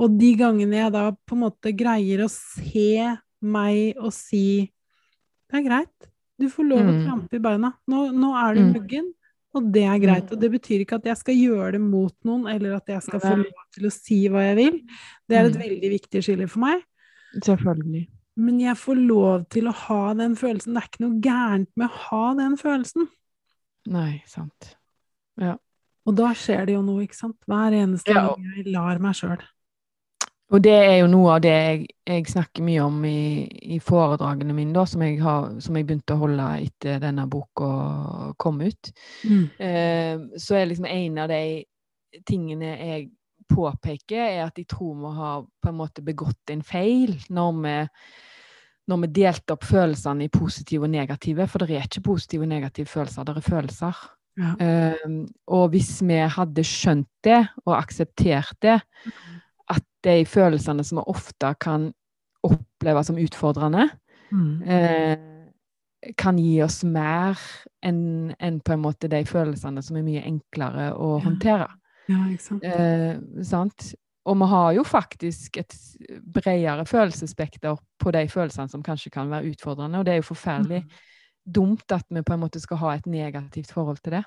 [0.00, 2.92] Og de gangene jeg da på en måte greier å se
[3.40, 4.68] meg og si
[5.50, 7.00] Det er greit, du får lov å mm.
[7.06, 7.72] krampe i beina.
[7.90, 8.68] Nå, nå er du mm.
[8.76, 9.08] muggen,
[9.56, 10.28] og det er greit.
[10.28, 10.34] Mm.
[10.36, 13.22] Og det betyr ikke at jeg skal gjøre det mot noen, eller at jeg skal
[13.24, 14.78] få lov til å si hva jeg vil.
[15.26, 16.86] Det er et veldig viktig skille for meg.
[17.34, 18.04] Selvfølgelig.
[18.40, 20.74] Men jeg får lov til å ha den følelsen.
[20.74, 23.08] Det er ikke noe gærent med å ha den følelsen.
[23.90, 24.74] Nei, sant.
[25.40, 25.56] Ja.
[26.08, 27.38] Og da skjer det jo noe, ikke sant?
[27.48, 28.28] Hver eneste ja.
[28.28, 29.42] gang jeg lar meg sjøl.
[30.50, 33.44] Og det er jo noe av det jeg, jeg snakker mye om i,
[33.76, 37.68] i foredragene mine, da, som jeg, har, som jeg, begynte å holde etter denne boka
[38.40, 38.90] kom ut.
[39.22, 39.44] Mm.
[39.62, 41.44] Eh, så er liksom en av de
[42.26, 43.06] tingene jeg
[43.50, 47.76] påpeker, er at jeg tror vi har på en måte begått en feil når vi,
[48.90, 51.46] når vi delte opp følelsene i positive og negative.
[51.50, 54.02] For det er ikke positive og negative følelser, det er følelser.
[54.40, 54.52] Ja.
[55.04, 58.78] Um, og hvis vi hadde skjønt det og akseptert det,
[59.70, 61.90] at de følelsene som vi ofte kan
[62.46, 63.90] oppleve som utfordrende,
[64.30, 64.54] mm.
[64.64, 67.40] uh, kan gi oss mer
[67.84, 71.24] enn en på en måte de følelsene som er mye enklere å ja.
[71.26, 71.68] håndtere.
[72.10, 72.64] Ja, ikke sant?
[72.64, 73.90] Uh, sant?
[74.28, 75.76] Og vi har jo faktisk et
[76.34, 80.84] bredere følelsesspekter på de følelsene som kanskje kan være utfordrende, og det er jo forferdelig
[80.84, 80.98] mm
[81.44, 84.22] dumt at vi på en måte skal ha et negativt forhold til det.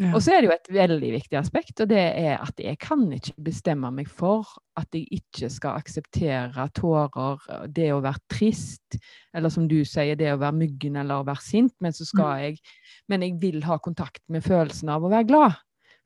[0.00, 0.12] Ja.
[0.14, 3.04] Og så er det jo et veldig viktig aspekt, og det er at jeg kan
[3.12, 8.98] ikke bestemme meg for at jeg ikke skal akseptere tårer, det å være trist,
[9.36, 12.32] eller som du sier, det å være myggen eller å være sint, men så skal
[12.32, 12.42] mm.
[12.46, 12.60] jeg
[13.06, 15.58] Men jeg vil ha kontakt med følelsen av å være glad.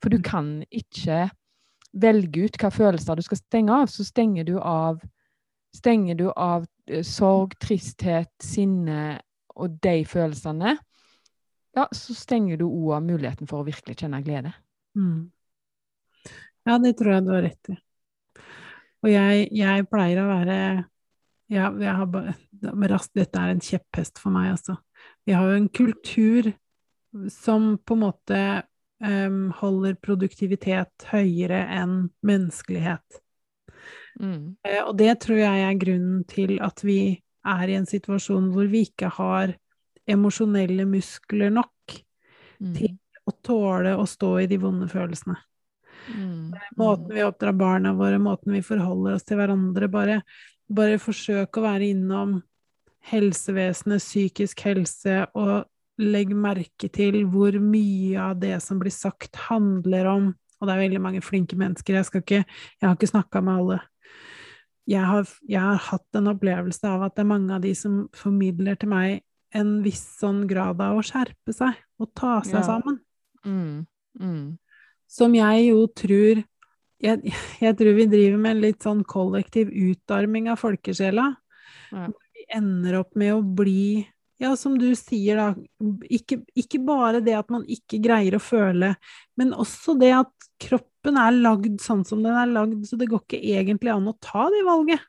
[0.03, 0.25] For du mm.
[0.25, 1.29] kan ikke
[1.91, 3.89] velge ut hva følelser du skal stenge av.
[3.91, 5.01] Så stenger du av
[5.71, 9.21] Stenger du av eh, sorg, tristhet, sinne
[9.55, 10.73] og de følelsene,
[11.75, 14.51] ja, så stenger du òg av muligheten for å virkelig kjenne glede.
[14.99, 15.31] Mm.
[16.67, 17.77] Ja, det tror jeg du har rett i.
[19.01, 20.57] Og jeg, jeg pleier å være
[21.51, 21.69] ja,
[22.05, 22.35] bare,
[23.15, 24.75] Dette er en kjepphest for meg, altså.
[25.25, 26.51] Vi har jo en kultur
[27.33, 28.41] som på en måte
[29.01, 33.21] um, holder produktivitet høyere enn menneskelighet.
[34.19, 34.57] Mm.
[34.67, 37.01] Uh, og det tror jeg er grunnen til at vi
[37.41, 39.55] er i en situasjon hvor vi ikke har
[40.09, 41.95] emosjonelle muskler nok
[42.61, 42.73] mm.
[42.75, 45.37] til å tåle å stå i de vonde følelsene.
[46.09, 46.53] Mm.
[46.77, 50.21] Måten vi oppdrar barna våre, måten vi forholder oss til hverandre, bare,
[50.69, 52.39] bare forsøk å være innom
[53.11, 55.65] helsevesenet, psykisk helse, og
[56.03, 60.83] legg merke til hvor mye av det som blir sagt, handler om Og det er
[60.83, 63.79] veldig mange flinke mennesker, jeg, ikke, jeg har ikke snakka med alle
[64.89, 68.05] jeg har, jeg har, hatt en opplevelse av at det er mange av de som
[68.17, 69.21] formidler til meg
[69.55, 72.65] en viss sånn grad av å skjerpe seg og ta seg ja.
[72.67, 72.97] sammen.
[73.45, 73.83] Mm.
[74.19, 74.45] Mm.
[75.11, 76.41] Som jeg jo tror
[77.01, 77.33] jeg,
[77.63, 81.31] jeg, tror vi driver med en litt sånn kollektiv utarming av folkesjela.
[81.91, 82.07] Ja.
[82.11, 84.05] Vi ender opp med å bli
[84.41, 88.95] ja, som du sier, da, ikke, ikke, bare det at man ikke greier å føle,
[89.37, 93.21] men også det at kroppen er lagd sånn som den er lagd, så det går
[93.21, 95.03] ikke egentlig an å ta det valget.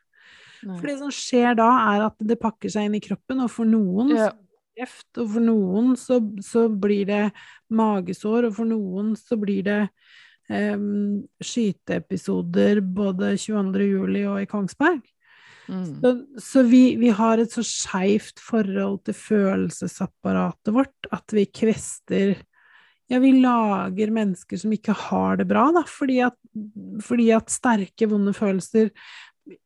[0.63, 0.77] Nei.
[0.77, 3.69] For det som skjer da, er at det pakker seg inn i kroppen, og for
[3.69, 4.29] noen ja.
[4.77, 7.23] kreft, og for noen så, så, blir det
[7.73, 9.79] magesår, og for noen så blir det
[10.53, 13.89] um, skyteepisoder både 22.
[13.89, 15.01] juli og i Kongsberg.
[15.67, 15.99] Mm.
[16.01, 16.11] Så,
[16.43, 22.35] så vi, vi, har et så skeivt forhold til følelsesapparatet vårt at vi kvester
[23.11, 26.37] Ja, vi lager mennesker som ikke har det bra, da, fordi at,
[27.03, 28.93] fordi at sterke, vonde følelser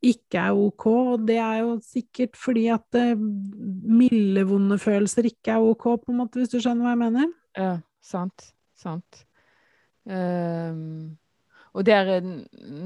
[0.04, 5.54] ikke er ok, og det er jo sikkert fordi at uh, milde, vonde følelser ikke
[5.54, 7.30] er ok, på en måte, hvis du skjønner hva jeg mener?
[7.56, 7.72] Ja,
[8.04, 8.50] sant.
[8.82, 9.24] Sant.
[10.10, 11.14] Um
[11.78, 12.22] og der,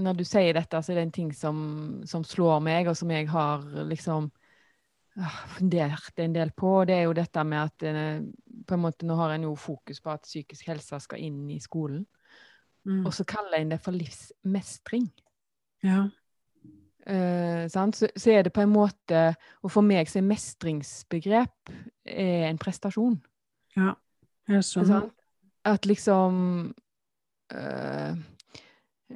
[0.04, 1.58] når du sier dette, så er det en ting som,
[2.08, 4.28] som slår meg, og som jeg har liksom
[5.16, 6.74] ah, fundert en del på.
[6.90, 8.18] Det er jo dette med at eh,
[8.68, 11.62] på en måte nå har en jo fokus på at psykisk helse skal inn i
[11.64, 12.04] skolen.
[12.84, 13.06] Mm.
[13.06, 15.08] Og så kaller en det for livsmestring.
[15.88, 16.10] Ja.
[17.02, 19.32] Uh, så, så, er det på en måte
[19.66, 21.72] Og for meg så er mestringsbegrep
[22.06, 23.16] er en prestasjon.
[23.74, 23.96] Ja,
[24.52, 25.08] jeg skjønner.
[25.66, 26.92] At liksom uh,
[27.52, 28.16] Eh,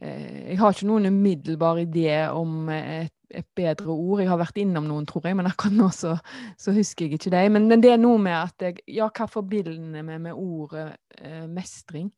[0.01, 4.21] jeg har ikke noen umiddelbar idé om et, et, bedre ord.
[4.21, 6.15] Jeg har vært innom noen, tror jeg, men akkurat nå så,
[6.59, 7.45] så husker jeg ikke det.
[7.53, 10.89] Men, men, det er noe med at jeg, Ja, hva forbinder vi med, med ordet
[11.21, 12.11] eh, mestring?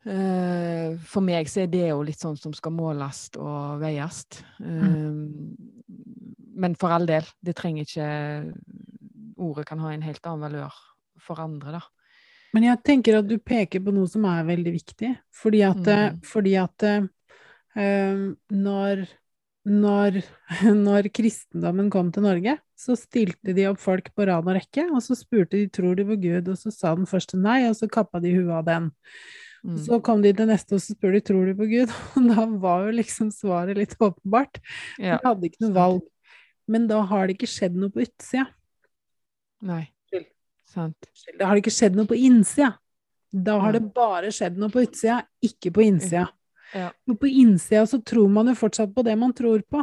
[0.00, 4.22] Eh, for meg så er det jo litt sånn som skal måles og veies.
[4.64, 5.24] Eh, mm.
[6.60, 8.08] Men for all del, det trenger ikke
[9.40, 10.74] Ordet kan ha en helt annen valør
[11.24, 11.99] for andre, da.
[12.56, 16.20] Men jeg tenker at du peker på noe som er veldig viktig, fordi at, mm.
[16.26, 19.04] fordi at um, når,
[19.70, 20.18] når,
[20.88, 25.04] når, kristendommen kom til Norge, så stilte de opp folk på rad og rekke, og
[25.04, 27.90] så spurte de tror de på Gud, og så sa den første nei, og så
[27.90, 28.90] kappa de huet av den.
[29.60, 29.76] Mm.
[29.84, 32.46] Så kom de til neste, og så spør de tror du på Gud, og da
[32.62, 34.62] var jo liksom svaret litt åpenbart.
[34.98, 35.20] Ja.
[35.20, 36.08] De hadde ikke noe valg.
[36.70, 38.46] Men da har det ikke skjedd noe på utsida.
[39.66, 39.88] Nei.
[40.70, 41.10] Sant.
[41.38, 42.74] Det har ikke skjedd noe på innsida.
[43.30, 46.26] Da har det bare skjedd noe på utsida, ikke på innsida.
[46.74, 46.90] Ja.
[47.10, 49.82] Og på innsida så tror man jo fortsatt på det man tror på.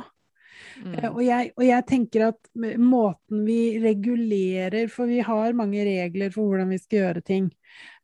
[0.83, 0.93] Mm.
[0.93, 2.49] Eh, og, jeg, og, jeg, tenker at
[2.81, 7.47] måten vi regulerer For vi har mange regler for hvordan vi skal gjøre ting.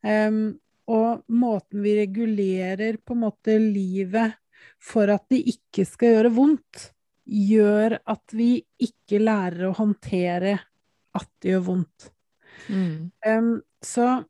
[0.06, 0.56] Um,
[0.91, 4.36] og måten vi regulerer på en måte livet
[4.84, 6.82] for at det ikke skal gjøre vondt,
[7.24, 10.58] gjør at vi ikke lærer å håndtere
[11.15, 12.10] at det gjør vondt.
[12.69, 13.11] Mm.
[13.27, 13.49] Um,
[13.83, 14.23] så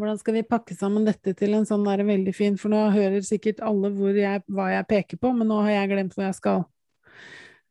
[0.00, 3.20] hvordan skal vi pakke sammen dette til en sånn der veldig fin For nå hører
[3.26, 6.64] sikkert alle jeg, hva jeg peker på, men nå har jeg glemt hvor jeg skal.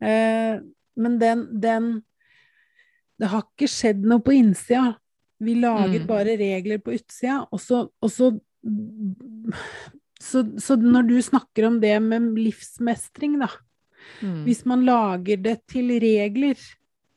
[0.04, 0.62] Uh,
[1.00, 1.92] men den, den
[3.20, 4.94] Det har ikke skjedd noe på innsida.
[5.40, 6.08] Vi laget mm.
[6.08, 8.34] bare regler på utsida, og så, og så
[10.20, 13.48] så, så, når du snakker om det med livsmestring, da
[14.20, 14.44] mm.
[14.44, 16.58] Hvis man lager det til regler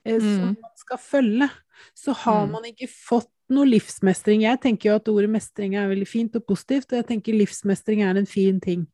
[0.07, 0.29] eh, mm.
[0.29, 1.49] som man skal følge,
[1.95, 2.53] så har mm.
[2.57, 4.45] man ikke fått noe livsmestring.
[4.47, 8.03] Jeg tenker jo at ordet mestring er veldig fint og positivt, og jeg tenker livsmestring
[8.07, 8.87] er en fin ting.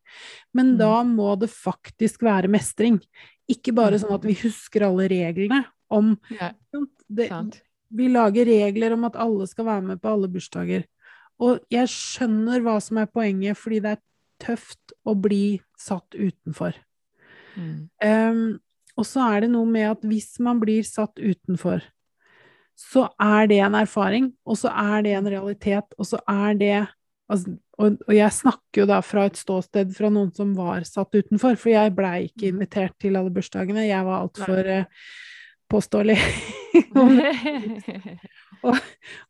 [0.56, 0.78] Men mm.
[0.80, 2.98] da må det faktisk være mestring.
[3.50, 4.04] Ikke bare mm.
[4.04, 5.62] sånn at vi husker alle reglene
[5.94, 6.52] om ja,
[7.08, 7.30] det,
[7.88, 10.84] Vi lager regler om at alle skal være med på alle bursdager.
[11.38, 14.04] Og jeg skjønner hva som er poenget, fordi det er
[14.42, 16.76] tøft å bli satt utenfor.
[17.58, 17.88] Mm.
[18.02, 18.42] Um,
[18.98, 21.84] og så er det noe med at hvis man blir satt utenfor,
[22.78, 26.74] så er det en erfaring, og så er det en realitet, og så er det
[27.28, 31.14] altså, og, og, jeg snakker jo da fra et ståsted fra noen som var satt
[31.14, 32.54] utenfor, for jeg blei ikke mm.
[32.54, 33.86] invitert til alle bursdagene.
[33.86, 35.10] Jeg var altfor uh,
[35.70, 36.16] påståelig.
[38.66, 38.80] og,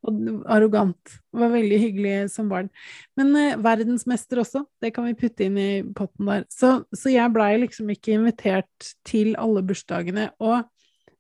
[0.06, 1.18] og, arrogant.
[1.36, 2.72] Var veldig hyggelig som barn.
[3.20, 6.48] Men uh, verdensmester også, det kan vi putte inn i potten der.
[6.52, 10.30] Så, så jeg blei liksom ikke invitert til alle bursdagene.
[10.40, 10.64] Og,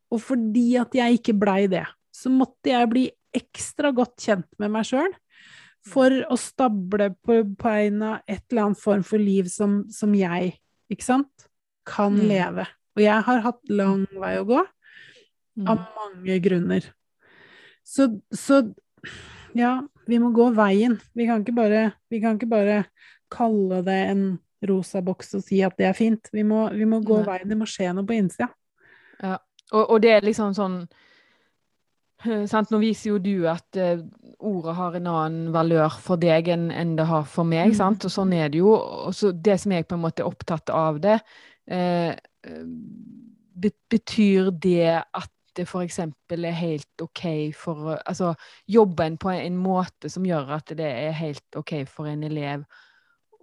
[0.08, 1.84] og, fordi at jeg ikke blei det,
[2.18, 3.04] så måtte jeg bli
[3.36, 5.12] ekstra godt kjent med meg sjøl
[5.88, 10.56] for å stable på beina et eller annet form for liv som, som jeg,
[10.90, 11.48] ikke sant,
[11.88, 12.26] kan mm.
[12.28, 12.66] leve.
[12.98, 14.64] Og jeg har hatt lang vei å gå.
[15.64, 15.86] Av mm.
[15.96, 16.90] mange grunner.
[17.86, 18.60] Så, så,
[19.56, 19.78] ja,
[20.10, 20.98] vi må gå veien.
[21.16, 22.82] Vi kan, ikke bare, vi kan ikke bare
[23.32, 24.24] kalle det en
[24.68, 26.30] rosa boks og si at det er fint.
[26.34, 27.48] Vi må, vi må gå veien.
[27.48, 28.50] Det må skje noe på innsida.
[29.22, 29.38] Ja,
[29.72, 30.82] og, og, det er liksom sånn?
[32.26, 34.00] Nå viser jo du at uh,
[34.38, 37.70] ordet har en annen valør for deg enn, det har for meg.
[37.70, 37.78] Mm.
[37.78, 38.06] sant?
[38.08, 38.72] Og sånn er det jo.
[38.74, 41.18] Og så det som jeg på en måte er opptatt av det,
[41.70, 42.14] uh,
[43.90, 45.98] betyr det at det f.eks.
[45.98, 47.24] er helt OK
[47.58, 48.34] for Altså
[48.70, 52.62] jobbe en på en måte som gjør at det er helt OK for en elev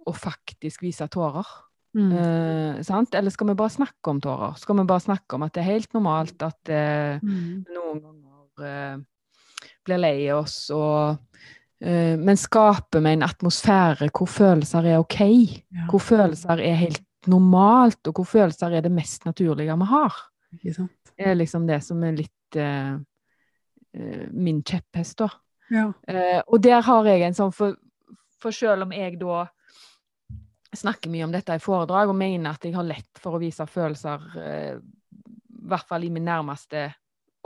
[0.06, 1.48] å faktisk vise tårer.
[1.96, 2.12] Mm.
[2.12, 4.54] Uh, Eller skal vi bare snakke om tårer?
[4.60, 7.66] Skal vi bare snakke om at det er helt normalt at uh, mm.
[7.72, 8.25] noen ganger
[8.56, 11.18] blir lei oss og
[11.78, 15.18] Men skaper vi en atmosfære hvor følelser er OK?
[15.20, 15.84] Ja.
[15.90, 20.16] Hvor følelser er helt normalt, og hvor følelser er det mest naturlige vi har?
[20.72, 21.12] Sant?
[21.16, 22.96] er liksom det som er litt uh,
[24.36, 25.30] min kjepphest, da.
[25.72, 25.86] Ja.
[26.08, 27.76] Uh, og der har jeg en sånn for,
[28.40, 29.46] for selv om jeg da
[30.76, 33.64] snakker mye om dette i foredrag og mener at jeg har lett for å vise
[33.70, 36.90] følelser, uh, i hvert fall i min nærmeste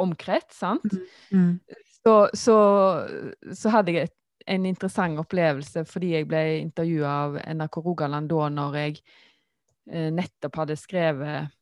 [0.03, 0.87] omkrets, sant,
[1.31, 1.37] mm.
[1.37, 1.53] Mm.
[2.01, 2.57] Så, så,
[3.53, 4.11] så, hadde jeg
[4.51, 8.95] en interessant opplevelse fordi jeg ble intervjua av NRK Rogaland da når jeg
[9.93, 11.57] eh, nettopp hadde skrevet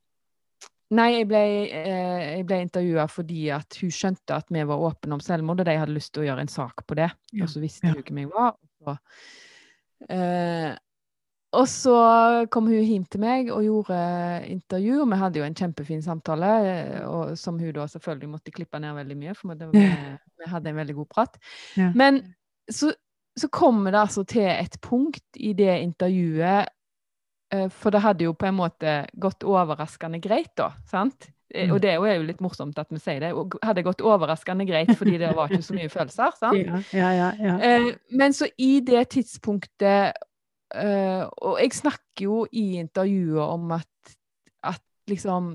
[0.89, 5.19] Nei, jeg ble, eh, jeg ble intervjua fordi at hun skjønte at vi var åpne
[5.19, 7.11] om selvmord, og de hadde lyst til å gjøre en sak på det.
[7.35, 7.43] Ja.
[7.45, 7.93] Og så visste ja.
[7.93, 8.55] hun hvem jeg var.
[8.57, 8.95] Og så,
[10.17, 10.71] eh,
[11.57, 11.97] og så
[12.53, 13.99] kom hun hjem til meg og gjorde
[14.53, 18.55] intervju, og vi hadde jo en kjempefin samtale, eh, og, som hun da selvfølgelig måtte
[18.55, 21.39] klippe ned veldig mye, for vi, vi hadde en veldig god prat.
[21.81, 21.93] Ja.
[21.97, 22.21] Men
[22.69, 22.93] så,
[23.39, 26.69] så kommer det altså til et punkt i det intervjuet
[27.55, 30.73] Eh, for det hadde jo på en måte gått overraskende greit, da.
[30.89, 31.31] sant?
[31.49, 31.75] Eh, mm.
[31.75, 33.33] Og det er jo litt morsomt at vi sier det.
[33.37, 36.37] Og hadde gått overraskende greit fordi det var ikke så mye følelser.
[36.43, 36.93] sant?
[36.93, 37.79] Ja, ja, ja,
[38.11, 40.25] men så i det tidspunktet
[40.77, 44.17] Og jeg snakker jo i intervjuet om at,
[44.69, 45.55] at liksom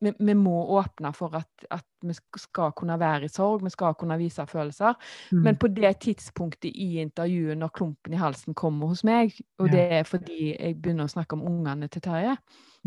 [0.00, 3.94] vi, vi, må åpne for at, at, vi skal kunne være i sorg, vi skal
[4.00, 4.94] kunne vise følelser.
[5.32, 5.42] Mm.
[5.44, 9.74] Men på det tidspunktet i intervjuet når klumpen i halsen kommer hos meg, og ja.
[9.74, 12.38] det er fordi jeg begynner å snakke om ungene til Terje,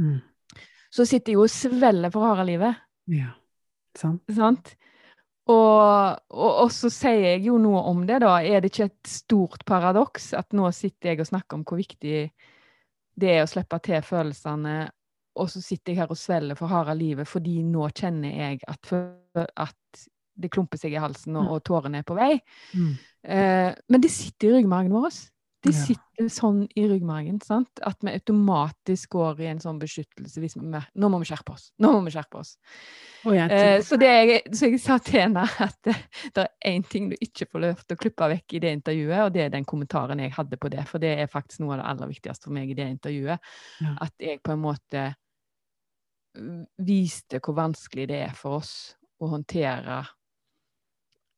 [0.01, 0.18] mm.
[0.89, 2.82] så sitter jeg jo og svelger for harde livet.
[3.14, 3.36] Ja,
[3.99, 4.26] sant.
[4.34, 4.74] sant?
[5.44, 8.38] Og, og, og, så sier jeg jo noe om det, da.
[8.39, 12.20] Er det ikke et stort paradoks at nå sitter jeg og snakker om hvor viktig
[13.14, 14.78] det er å slippe til følelsene,
[15.38, 18.94] og så sitter jeg her og svelger for harde livet fordi nå kjenner jeg at,
[19.60, 21.52] at det klumper seg i halsen, og, mm.
[21.54, 22.32] og tårene er på vei.
[22.74, 22.94] Mm.
[23.36, 25.20] Eh, men det sitter i ryggmargen vår.
[25.64, 27.39] Det sitter sånn i ryggmargen.
[27.43, 27.80] sant?
[27.88, 30.41] At vi automatisk går i en sånn beskyttelse.
[30.43, 31.70] Hvis vi, nå må vi skjerpe oss!
[31.80, 32.57] Nå må vi skjerpe oss!
[33.24, 35.95] Eh, så, jeg, så, jeg, sa til henne at det,
[36.36, 39.22] det er én ting du ikke får lov til å klippe vekk i det intervjuet,
[39.24, 40.84] og det er den kommentaren jeg hadde på det.
[40.89, 43.53] For det er faktisk noe av det aller viktigste for meg i det intervjuet.
[43.86, 43.95] Ja.
[44.03, 45.07] At jeg på en måte
[46.84, 48.76] viste hvor vanskelig det er for oss
[49.22, 50.03] å håndtere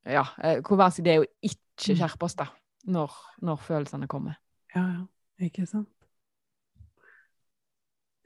[0.08, 1.98] Ja, eh, hvor vanskelig det er å ikke mm.
[2.00, 2.50] skjerpe oss, da
[2.86, 3.14] når,
[3.46, 4.38] når følelsene kommer.
[4.76, 5.04] Ja, ja.
[5.46, 5.90] Ikke sant.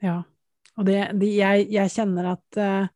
[0.00, 0.20] Ja.
[0.78, 2.86] Og det, det jeg, jeg, kjenner at uh,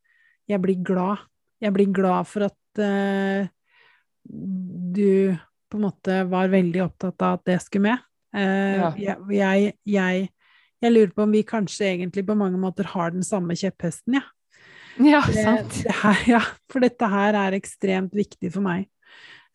[0.50, 1.24] jeg blir glad.
[1.62, 3.48] Jeg blir glad for at uh,
[4.24, 5.34] du
[5.68, 8.06] på en måte var veldig opptatt av at det skulle med.
[8.34, 9.18] Uh, ja.
[9.30, 10.30] jeg, jeg,
[10.82, 14.24] jeg, lurer på om vi kanskje egentlig på mange måter har den samme kjepphesten, ja.
[15.02, 15.74] Ja, sant.
[15.74, 18.86] Det, det her, ja, for dette her er ekstremt viktig for meg.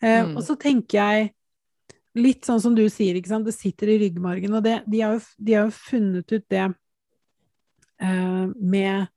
[0.04, 0.34] Mm.
[0.36, 1.30] Og så tenker jeg
[2.18, 3.46] litt sånn som du sier, ikke sant?
[3.46, 4.54] det sitter i ryggmargen.
[4.58, 6.66] Og det, de, har jo, de, har jo, funnet ut det
[8.02, 9.08] uh, med,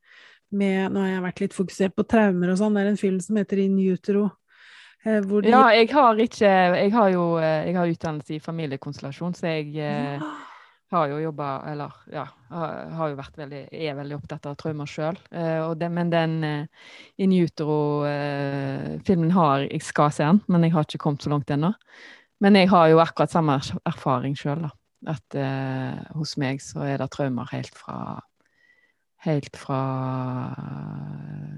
[0.52, 2.76] med, Nå har jeg vært litt fokusert på traumer og sånn.
[2.76, 4.28] Det er en film som heter In utero.
[5.06, 9.34] Uh, de, ja, jeg har ikke Jeg har jo eh, jeg har utdannelse i familiekonstellasjon,
[9.34, 10.20] så jeg ja.
[10.94, 12.22] har jo jobba Eller ja,
[12.52, 15.18] har jo vært veldig Er veldig opptatt av traumer sjøl.
[15.32, 16.68] men den
[17.18, 21.74] In utero-filmen har Jeg skal se den, men jeg har ikke kommet så langt ennå.
[22.42, 24.72] Men jeg har jo akkurat samme erfaring sjøl, da.
[25.12, 28.20] At eh, hos meg så er det traumer helt fra
[29.22, 29.80] Helt fra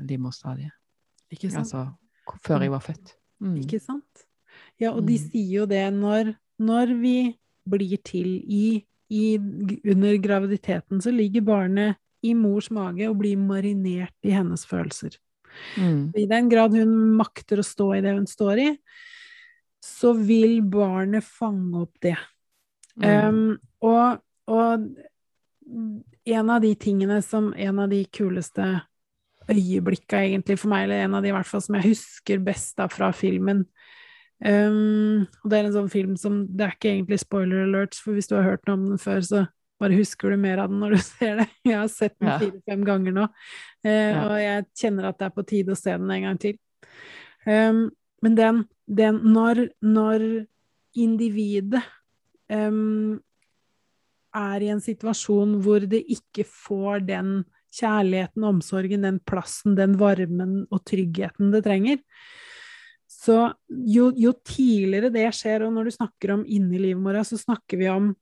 [0.04, 0.74] livmorstadiet.
[1.32, 1.62] Ikke sant?
[1.62, 3.14] Altså før jeg var født.
[3.40, 3.54] Mm.
[3.62, 4.24] Ikke sant?
[4.80, 5.30] Ja, og de mm.
[5.30, 7.16] sier jo det når, når vi
[7.64, 9.24] blir til i, i,
[9.90, 15.16] Under graviditeten så ligger barnet i mors mage og blir marinert i hennes følelser.
[15.80, 16.12] Mm.
[16.16, 18.68] I den grad hun makter å stå i det hun står i,
[19.84, 22.16] så vil barnet fange opp det.
[22.96, 23.28] Mm.
[23.28, 24.88] Um, og, og,
[26.24, 28.62] en av de tingene som En av de kuleste
[29.50, 32.76] øyeblikka egentlig for meg, eller en av de i hvert fall som jeg husker best
[32.78, 33.64] da fra filmen
[34.44, 38.16] um, Og det er en sånn film som Det er ikke egentlig spoiler alerts, for
[38.16, 39.42] hvis du har hørt om den før, så
[39.82, 41.48] bare husker du mer av den når du ser det.
[41.66, 44.22] Jeg har sett den fire-fem ganger nå, uh, ja.
[44.28, 46.60] og jeg kjenner at det er på tide å se den en gang til.
[47.44, 47.86] Um,
[48.24, 50.24] men den, den når, når,
[50.94, 51.80] individet
[52.54, 53.16] um,
[54.34, 57.32] er i en situasjon hvor det ikke får den
[57.74, 61.98] kjærligheten, omsorgen, den plassen, den varmen og tryggheten det trenger,
[63.10, 67.80] så jo, jo tidligere det skjer, og når du snakker om inni livmora, så snakker
[67.80, 68.12] vi om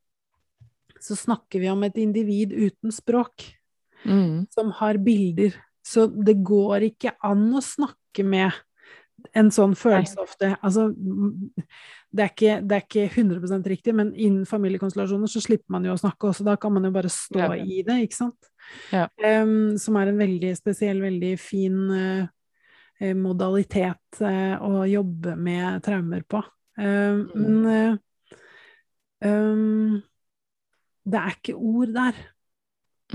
[1.02, 3.42] så snakker vi om et individ uten språk,
[4.06, 4.46] mm.
[4.54, 5.56] som har bilder.
[5.82, 8.54] Så det går ikke an å snakke med
[9.38, 14.44] en sånn følelse ofte Altså, det er, ikke, det er, ikke, 100 riktig, men innen
[14.48, 16.44] familiekonstellasjoner så slipper man jo å snakke også.
[16.46, 17.56] Da kan man jo bare stå ja.
[17.56, 18.50] i det, ikke sant?
[18.92, 19.06] Ja.
[19.16, 26.26] Um, som er en veldig spesiell, veldig fin uh, modalitet uh, å jobbe med traumer
[26.28, 26.42] på.
[26.76, 27.24] Um.
[27.32, 28.36] Men uh,
[29.24, 30.02] um,
[31.08, 32.20] det er ikke ord der.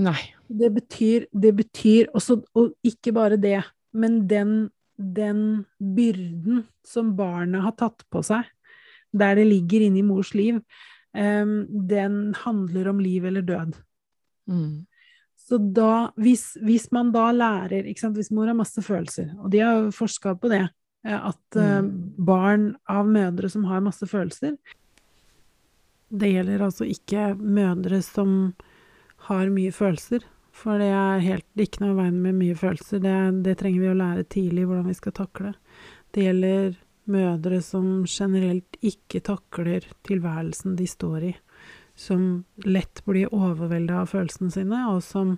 [0.04, 0.18] Nei.
[0.48, 3.60] Det betyr, det betyr også, og ikke bare det,
[3.92, 8.46] men den den byrden som barnet har tatt på seg,
[9.14, 10.58] der det ligger inni mors liv,
[11.14, 13.76] um, den handler om liv eller død.
[14.50, 14.86] Mm.
[15.48, 19.90] Så da, hvis, hvis, man da lærer Hvis mor har masse følelser, og de har
[19.96, 20.66] forska på det,
[21.06, 21.88] eh, at mm.
[22.18, 24.56] barn av mødre som har masse følelser
[26.08, 28.52] Det gjelder altså ikke mødre som
[29.28, 30.22] har mye følelser,
[30.58, 33.02] for det er helt ikke noe veien med mye følelser.
[33.04, 33.14] Det,
[33.46, 35.54] det, trenger vi å lære tidlig, hvordan vi skal takle.
[36.14, 36.78] Det gjelder
[37.08, 41.32] mødre som generelt ikke takler tilværelsen de står i.
[41.98, 45.36] Som lett blir overvelda av følelsene sine, og som,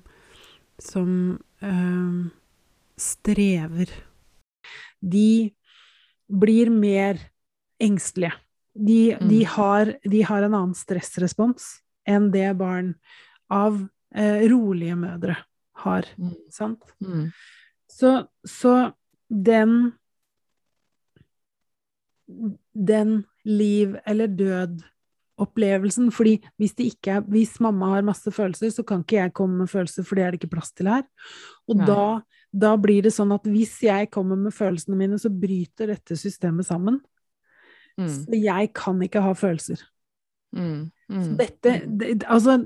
[0.81, 1.13] som
[1.65, 2.19] øh,
[3.01, 3.93] strever.
[5.01, 5.53] De
[6.31, 7.21] blir mer
[7.81, 8.35] engstelige.
[8.75, 9.29] De, mm.
[9.29, 12.95] de, har, de har en annen stressrespons enn det barn
[13.51, 13.83] av
[14.15, 15.37] eh, rolige mødre
[15.85, 16.07] har.
[16.19, 16.37] Mm.
[16.53, 16.95] Sant?
[17.01, 17.31] Mm.
[17.91, 18.93] Så, så
[19.29, 19.93] den
[22.75, 29.17] Den liv eller død-opplevelsen fordi hvis, er, hvis, mamma har masse følelser, så kan ikke
[29.17, 31.03] jeg komme med følelser, for det er det ikke plass til her.
[31.67, 32.21] Og da,
[32.53, 36.69] da, blir det sånn at hvis jeg kommer med følelsene mine, så bryter dette systemet
[36.69, 37.01] sammen.
[37.99, 38.09] Mm.
[38.15, 39.83] Så jeg kan ikke ha følelser.
[40.51, 41.99] Mm, mm, dette, mm.
[41.99, 42.57] det, altså,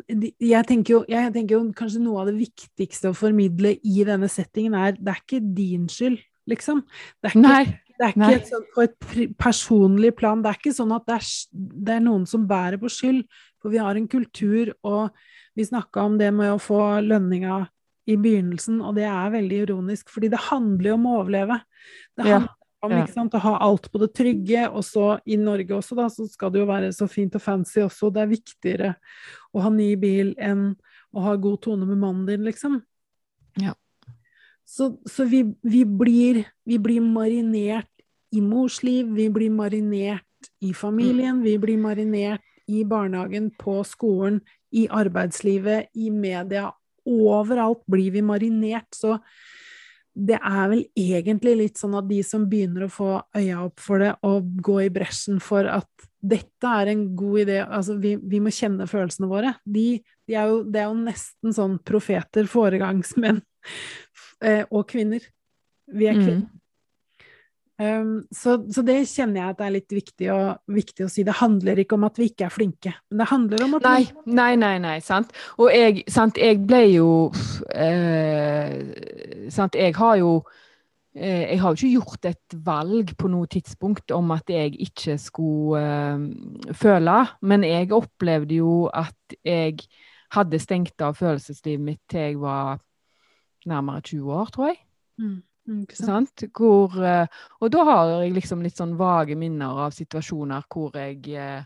[0.41, 4.31] jeg tenker, jo, jeg tenker, jo, kanskje noe av det viktigste å formidle i denne
[4.33, 6.17] settingen er det er ikke din skyld,
[6.51, 6.81] liksom.
[7.21, 10.41] Det er ikke, Det er ikke sånn på et personlig plan.
[10.43, 13.23] Det er ikke sånn at det er, det er, noen som bærer på skyld.
[13.63, 15.15] For vi har en kultur, og
[15.55, 17.61] vi snakka om det med å få lønninga
[18.11, 21.61] i begynnelsen, og det er veldig ironisk, fordi det handler jo om å overleve.
[22.17, 22.64] Det handler ja.
[22.87, 23.05] Om ja.
[23.11, 26.53] sant, å ha alt på det trygge, og så i Norge også, da, så skal
[26.55, 28.11] det jo være så fint og fancy også.
[28.15, 28.91] Det er viktigere
[29.55, 30.73] å ha ny bil enn
[31.15, 32.81] å ha god tone med mannen din, liksom.
[33.61, 33.75] Ja.
[34.65, 37.91] Så, så vi, vi, blir, vi, blir, marinert
[38.35, 44.41] i mors liv, vi blir marinert i familien, vi blir marinert i barnehagen, på skolen,
[44.75, 46.71] i arbeidslivet, i media.
[47.05, 48.89] Overalt blir vi marinert.
[48.97, 49.19] Så
[50.15, 54.03] det er vel egentlig litt sånn at de som begynner å få øya opp for
[54.03, 58.41] det, og gå i bresjen for at dette er en god idé Altså, vi, vi
[58.41, 59.55] må kjenne følelsene våre.
[59.65, 59.99] De,
[60.29, 63.43] de er jo, det er jo nesten sånn profeter, foregangsmenn
[64.45, 65.27] eh, og kvinner.
[65.93, 66.47] Vi er kvinner.
[66.47, 66.61] Mm.
[67.75, 70.39] Um, så, så, det kjenner jeg at det er litt viktig å,
[70.71, 71.25] viktig å, si.
[71.27, 74.03] Det handler ikke om at vi ikke er flinke, men det handler om at Nei,
[74.07, 74.35] vi...
[74.39, 75.33] nei, nei, nei, sant.
[75.59, 77.09] Og jeg, sant, jeg ble jo
[77.75, 78.77] eh,
[79.51, 80.37] Sant, jeg har jo
[81.19, 85.17] eh, jeg har jo ikke gjort et valg på noe tidspunkt om at jeg ikke
[85.19, 89.83] skulle uh, føle, men jeg opplevde jo at jeg
[90.35, 92.79] hadde stengt av følelseslivet mitt til jeg var
[93.67, 94.79] nærmere 20 år, tror jeg.
[95.19, 95.43] Mm.
[95.65, 95.87] Mm,
[96.53, 97.27] hvor, eh,
[97.61, 101.63] og da har jeg liksom litt sånn vage minner av situasjoner hvor jeg eh,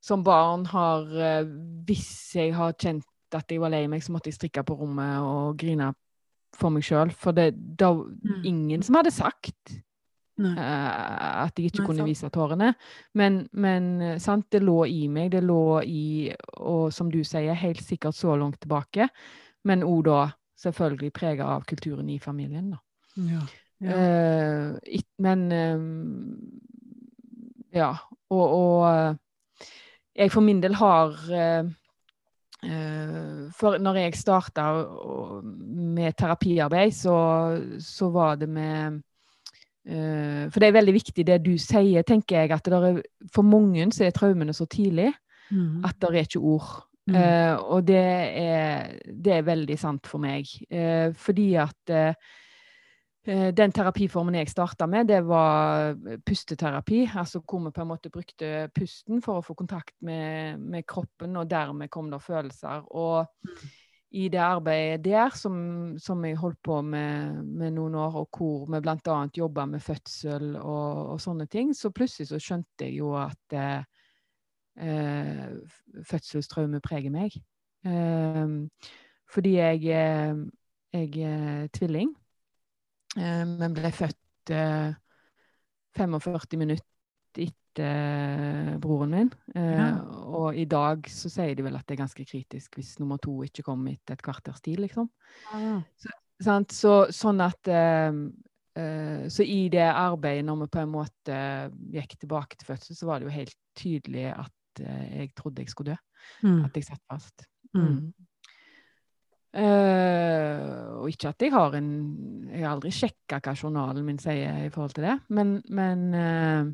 [0.00, 1.50] som barn har eh,
[1.84, 5.20] Hvis jeg har kjent at jeg var lei meg, så måtte jeg strikke på rommet
[5.20, 5.90] og grine
[6.56, 7.12] for meg sjøl.
[7.12, 8.46] For det var mm.
[8.48, 9.74] ingen som hadde sagt
[10.40, 12.08] uh, at jeg ikke Nei, kunne sant.
[12.08, 12.70] vise tårene.
[13.20, 15.34] Men, men sant, det lå i meg.
[15.34, 19.10] Det lå i, og som du sier, helt sikkert så langt tilbake.
[19.68, 20.22] Men òg da
[20.58, 22.78] selvfølgelig prega av kulturen i familien, da.
[23.18, 23.42] Ja,
[23.78, 23.94] ja.
[23.94, 25.80] Uh, men uh,
[27.74, 27.92] Ja.
[28.30, 29.66] Og, og, uh,
[30.16, 31.14] jeg for min del har
[33.54, 34.62] For når jeg starta
[35.44, 37.14] med terapiarbeid, så,
[37.78, 38.98] så, var det med
[40.50, 42.50] For det er veldig viktig det du sier, tenker jeg.
[42.50, 42.98] At er,
[43.32, 45.12] for mange så er traumene så tidlig
[45.50, 45.84] mm.
[45.84, 46.87] at det er ikke ord.
[47.08, 50.50] Uh, og det er, det er, veldig sant for meg.
[50.68, 52.34] Uh, fordi at uh,
[53.28, 57.02] den terapiformen jeg starta med, det var pusteterapi.
[57.14, 61.36] Altså hvor vi på en måte brukte pusten for å få kontakt med, med kroppen,
[61.36, 62.86] og dermed kom det følelser.
[62.96, 63.26] Og
[64.16, 68.64] i det arbeidet der, som, som jeg holdt på med, med, noen år, og hvor
[68.72, 69.18] vi bl.a.
[69.36, 73.58] jobba med fødsel og, og, sånne ting, så plutselig så skjønte jeg jo at
[74.78, 75.58] eh,
[76.06, 77.34] fødselstraume preger meg.
[77.86, 78.56] Eh,
[79.32, 80.36] fordi jeg, eh,
[80.92, 82.16] jeg er tvilling,
[83.16, 84.16] eh, men ble født
[84.48, 86.84] 45 eh, minutter
[87.38, 89.28] etter broren min.
[89.54, 90.00] Ja.
[90.34, 93.36] Og i dag så sier de vel at det er ganske kritisk hvis nummer to
[93.46, 95.06] ikke kommer etter et kvarters tid, liksom.
[95.52, 95.76] Ja.
[96.00, 96.08] Så,
[96.74, 97.62] så, sånn at
[99.28, 101.36] så i det arbeidet, når vi på en måte
[101.94, 105.72] gikk tilbake til fødsel, så var det jo helt tydelig at Eh, jeg trodde jeg
[105.72, 106.48] skulle dø.
[106.48, 106.64] Mm.
[106.66, 107.46] At jeg satt fast.
[107.76, 108.12] Mm.
[109.58, 111.86] Uh, og ikke at jeg har en
[112.52, 116.68] Jeg har aldri sjekka hva journalen min sier i forhold til det, men, men, uh,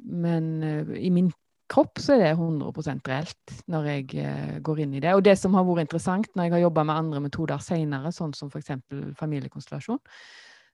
[0.00, 1.28] men uh, i min
[1.68, 5.12] kropp så er det 100% reelt når jeg går inn i det.
[5.16, 8.34] Og det som har vært interessant når jeg har jobba med andre metoder seinere, sånn
[8.36, 8.74] som f.eks.
[9.20, 10.00] familiekonstellasjon,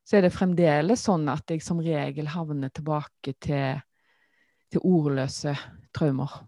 [0.07, 3.79] så er det fremdeles sånn at jeg som regel havner tilbake til
[4.71, 5.55] til ordløse
[5.97, 6.41] traumer.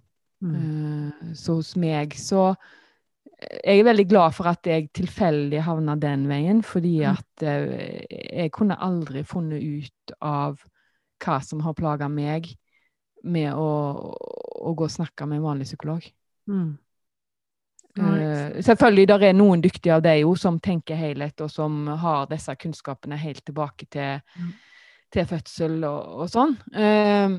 [0.42, 0.54] Mm.
[0.54, 5.94] Uh, så hos meg så eh, Jeg er veldig glad for at jeg tilfeldig havna
[5.96, 7.10] den veien, fordi mm.
[7.12, 7.76] at uh,
[8.10, 10.58] jeg kunne aldri funnet ut av
[11.22, 12.48] hva som har plaga meg,
[13.22, 13.68] med å,
[14.18, 16.08] å, gå og snakke med en vanlig psykolog.
[16.50, 16.72] Mm.
[17.92, 22.54] Uh, selvfølgelig det er noen dyktige av deg som tenker helhet, og som har disse
[22.58, 24.52] kunnskapene helt tilbake til, mm.
[25.12, 26.56] til fødsel og, og sånn.
[26.74, 27.38] Uh,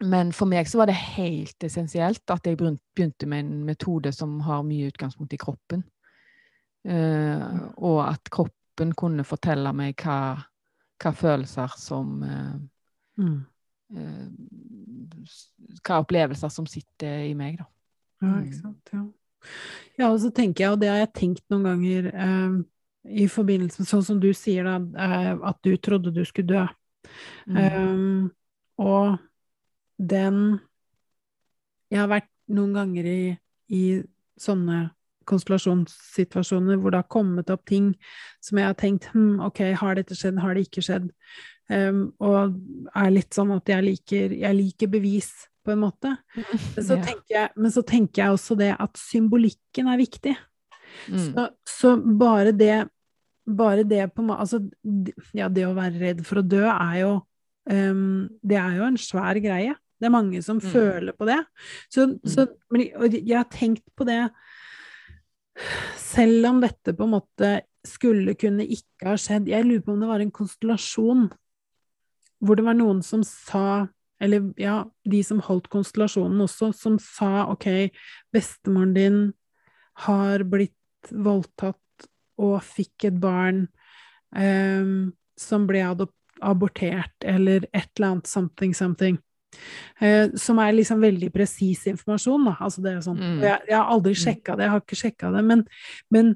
[0.00, 4.38] men for meg så var det helt essensielt at jeg begynte med en metode som
[4.46, 5.84] har mye utgangspunkt i kroppen.
[6.88, 10.40] Uh, og at kroppen kunne fortelle meg hva,
[11.02, 12.56] hva følelser som uh,
[13.20, 13.36] mm.
[13.98, 14.26] uh,
[15.84, 17.68] Hva opplevelser som sitter i meg, da.
[18.24, 18.60] Ja, ikke mm.
[18.62, 18.92] sant.
[18.96, 19.04] Ja.
[20.00, 22.12] ja, og så tenker jeg, og det har jeg tenkt noen ganger
[23.08, 24.76] i forbindelse med sånn som du sier, da,
[25.48, 26.64] at du trodde du skulle dø.
[27.48, 27.60] Mm.
[27.60, 28.26] Um,
[28.80, 29.20] og
[30.00, 30.60] den
[31.90, 33.22] Jeg har vært noen ganger i,
[33.74, 33.84] i
[34.40, 34.88] sånne
[35.30, 37.92] konstellasjonssituasjoner hvor det har kommet opp ting
[38.42, 41.10] som jeg har tenkt hm, ok, har dette skjedd, har det ikke skjedd?
[41.70, 42.56] Um, og
[42.98, 45.30] er litt sånn at jeg liker, jeg liker bevis,
[45.60, 46.14] på en måte.
[46.74, 46.96] Men så,
[47.28, 50.32] jeg, men så, tenker jeg, også det at symbolikken er viktig.
[51.12, 51.20] Mm.
[51.20, 52.88] Så, så, bare det
[53.50, 54.60] bare det på Altså,
[55.34, 57.12] ja, det å være redd for å dø er jo
[57.70, 59.76] um, Det er jo en svær greie.
[60.00, 60.70] Det er mange som mm.
[60.72, 61.38] føler på det.
[61.92, 62.18] Så, mm.
[62.24, 62.86] så men
[63.20, 64.22] jeg har tenkt på det
[66.00, 67.50] Selv om dette på en måte
[67.86, 71.28] skulle kunne ikke ha skjedd Jeg lurer på om det var en konstellasjon
[72.40, 73.88] hvor det var noen som sa
[74.20, 77.66] Eller ja, de som holdt konstellasjonen også, som sa OK,
[78.32, 79.20] bestemoren din
[80.06, 82.08] har blitt voldtatt
[82.40, 83.62] og fikk et barn
[84.36, 85.82] um, som ble
[86.40, 89.18] abortert, eller et eller annet something, something.
[90.00, 92.54] Uh, som er liksom veldig presis informasjon, da.
[92.60, 93.18] Altså det er sånn.
[93.20, 93.42] Mm.
[93.42, 94.22] Jeg, jeg, har aldri mm.
[94.22, 95.64] sjekka det, jeg har ikke sjekka det, men,
[96.14, 96.32] men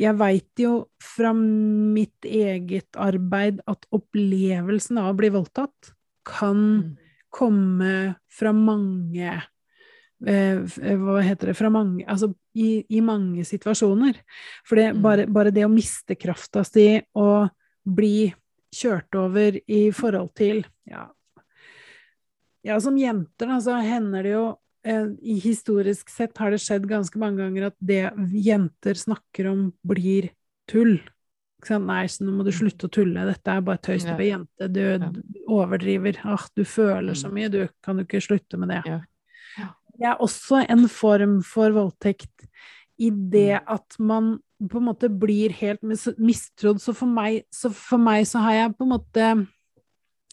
[0.00, 5.92] jeg veit jo fra mitt eget arbeid at opplevelsen av å bli voldtatt
[6.26, 6.92] kan mm.
[7.34, 7.94] komme
[8.32, 9.32] fra mange
[10.26, 10.62] eh,
[11.02, 14.18] Hva heter det Fra mange Altså i, i mange situasjoner.
[14.68, 15.02] For det, mm.
[15.04, 16.86] bare, bare, det å miste krafta si
[17.16, 17.48] og
[17.82, 18.28] bli
[18.72, 21.06] kjørt over i forhold til Ja,
[22.66, 24.44] ja som jenter, da, så hender det jo
[24.86, 28.04] eh, i historisk sett har det skjedd ganske mange ganger at det
[28.34, 30.30] jenter snakker om, blir
[30.70, 31.00] tull.
[31.62, 32.58] Nei, så nå må du mm.
[32.58, 34.82] slutte å tulle, dette er bare tøys, du er jente, du,
[35.46, 37.36] overdriver, ah, du føler så mm.
[37.36, 38.80] mye, du kan jo ikke slutte med det.
[38.88, 39.68] Ja.
[39.92, 42.48] Det er også en form for voldtekt
[42.98, 43.68] i det mm.
[43.74, 44.34] at man
[44.70, 45.82] på en måte blir helt
[46.18, 46.80] mistrodd.
[46.82, 49.28] Så for meg så, for meg så har jeg på en måte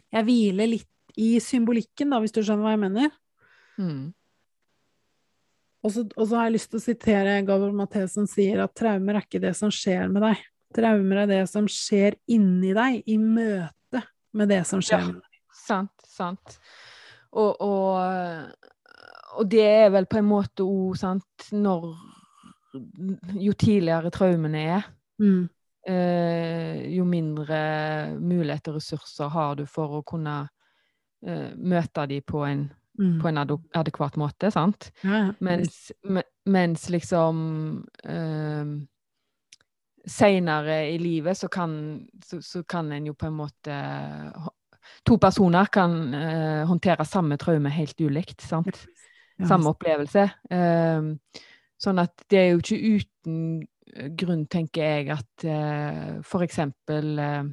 [0.10, 3.14] Jeg hviler litt i symbolikken, da, hvis du skjønner hva jeg mener.
[3.80, 4.10] Mm.
[5.80, 8.76] Og så, og så, har jeg lyst til å sitere Gabriel Mathé som sier at
[8.76, 10.42] traumer er ikke det som skjer med deg.
[10.76, 14.04] Traumer er det som skjer inni deg, i møte
[14.36, 15.40] med det som skjer ja, med deg.
[15.56, 16.60] Sant, sant.
[17.32, 18.68] Og, og,
[19.38, 21.92] og, det er vel på en måte òg sant når
[23.42, 24.84] Jo tidligere traumene er,
[25.18, 25.42] mm.
[25.90, 27.62] eh, jo mindre
[28.22, 30.44] muligheter og ressurser har du for å kunne
[31.26, 32.68] eh, møte dem på en
[33.00, 33.18] mm.
[33.22, 33.42] på en
[33.74, 34.92] adekvat måte, sant?
[35.02, 35.92] Ja, mens,
[36.46, 37.44] mens, liksom
[38.10, 38.78] uh,
[40.10, 41.74] Seinere i livet så kan,
[42.26, 43.82] så, så kan en jo på en måte
[45.06, 48.88] To personer kan uh, håndtere samme traume helt ulikt, sant?
[49.38, 49.52] Ja.
[49.52, 50.24] Samme opplevelse.
[50.50, 51.14] Uh,
[51.80, 53.44] sånn at det er jo ikke uten
[54.18, 57.46] grunn, tenker jeg, at uh, for eksempel uh,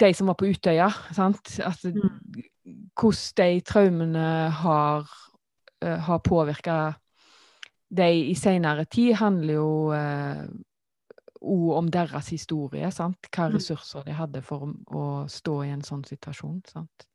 [0.00, 0.88] de som var på Utøya.
[1.16, 1.58] Sant?
[1.64, 2.00] At, mm.
[3.00, 4.26] Hvordan de traumene
[4.62, 5.06] har,
[5.84, 6.80] uh, har påvirka
[7.90, 9.70] de i seinere tid, handler jo
[11.40, 12.90] òg uh, om deres historie.
[12.94, 13.30] Sant?
[13.30, 13.56] Hva mm.
[13.56, 16.60] ressurser de hadde for å stå i en sånn situasjon.
[16.70, 17.08] Sant?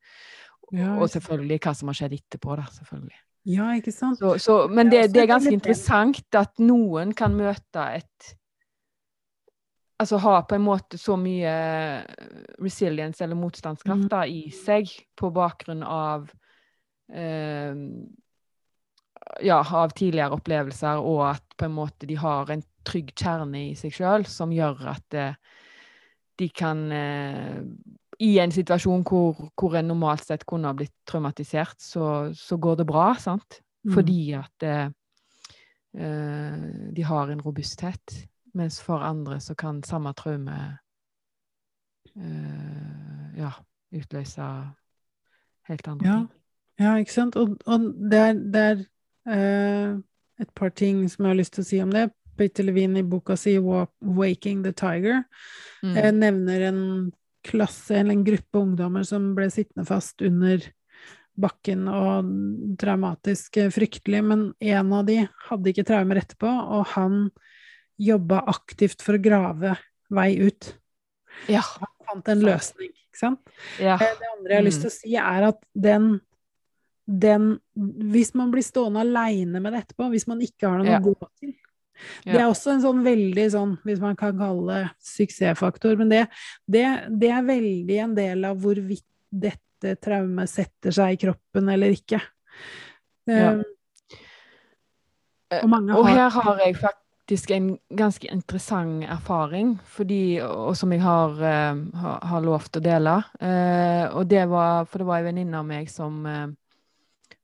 [0.74, 2.66] Og selvfølgelig hva som har skjedd etterpå, da.
[2.74, 3.20] selvfølgelig.
[3.46, 4.18] Ja, ikke sant?
[4.18, 8.32] Så, så, men det, det, er ganske interessant at noen kan møte et
[9.96, 11.52] altså ha på en måte så mye
[12.60, 14.12] resilience eller motstandskraft mm.
[14.12, 16.28] da, i seg på bakgrunn av
[17.12, 17.72] eh,
[19.42, 23.76] ja, av tidligere opplevelser, og at på en måte de har en trygg kjerne i
[23.78, 25.38] seg sjøl som gjør at eh,
[26.36, 27.62] de kan eh,
[28.20, 32.80] I en situasjon hvor, hvor, en normalt sett kunne ha blitt traumatisert, så, så går
[32.80, 33.60] det bra, sant?
[33.84, 33.92] Mm.
[33.92, 34.86] Fordi at eh,
[35.96, 36.64] eh,
[36.96, 38.16] de har en robusthet.
[38.56, 40.56] Mens for andre så kan samme traume
[42.16, 43.52] uh, ja,
[43.92, 44.46] utløse
[45.68, 46.18] helt andre ja.
[46.18, 46.28] ting.
[46.80, 47.36] Ja, ikke sant.
[47.40, 48.80] Og, og det er, det er
[49.28, 49.98] uh,
[50.40, 52.08] et par ting som jeg har lyst til å si om det.
[52.36, 55.24] Peter Levine i boka si 'Waking the Tiger'
[55.82, 55.96] mm.
[55.96, 56.82] uh, nevner en
[57.46, 60.64] klasse, eller en gruppe ungdommer som ble sittende fast under
[61.36, 62.30] bakken og
[62.80, 67.26] traumatisk fryktelig, men en av de hadde ikke traumer etterpå, og han
[67.96, 69.76] jobba aktivt for å grave
[70.12, 70.70] vei ut.
[71.50, 71.62] Ja.
[71.80, 73.52] Han fant en løsning, ikke sant.
[73.82, 73.96] Ja.
[73.98, 76.16] Eh, det andre jeg har lyst til å si, er at den,
[77.06, 77.54] den
[78.12, 81.00] Hvis man blir stående aleine med det etterpå, hvis man ikke har noe ja.
[81.00, 81.54] å gå til
[82.26, 86.26] Det er også en sånn veldig sånn, hvis man kan kalle det suksessfaktor, men det,
[86.68, 91.92] det, det er veldig en del av hvorvidt dette traumet setter seg i kroppen eller
[91.92, 92.20] ikke.
[93.26, 93.64] Um,
[95.56, 100.92] og, har, og her har jeg faktisk faktisk en ganske interessant erfaring, fordi, og som
[100.92, 103.22] jeg har, uh, har, har å dele.
[103.42, 106.46] Uh, og det var, for det var en venninne av meg som uh,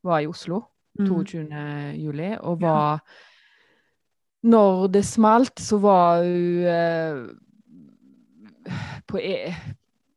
[0.07, 0.63] var i Oslo
[1.01, 1.49] 22.
[1.51, 1.95] Mm.
[1.99, 3.05] juli, og var ja.
[4.43, 7.31] Når det smalt, så var hun
[9.07, 9.55] på e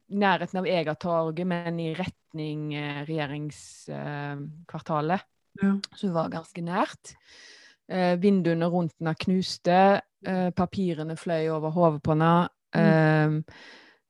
[0.09, 2.73] nærheten av Egertorget, men i retning
[3.05, 5.21] regjeringskvartalet.
[5.61, 5.77] Ja.
[5.93, 7.13] Så hun var ganske nært.
[7.91, 10.01] Eh, vinduene rundt henne knuste.
[10.25, 12.47] Eh, papirene fløy over hodet på henne.
[12.75, 13.43] Mm.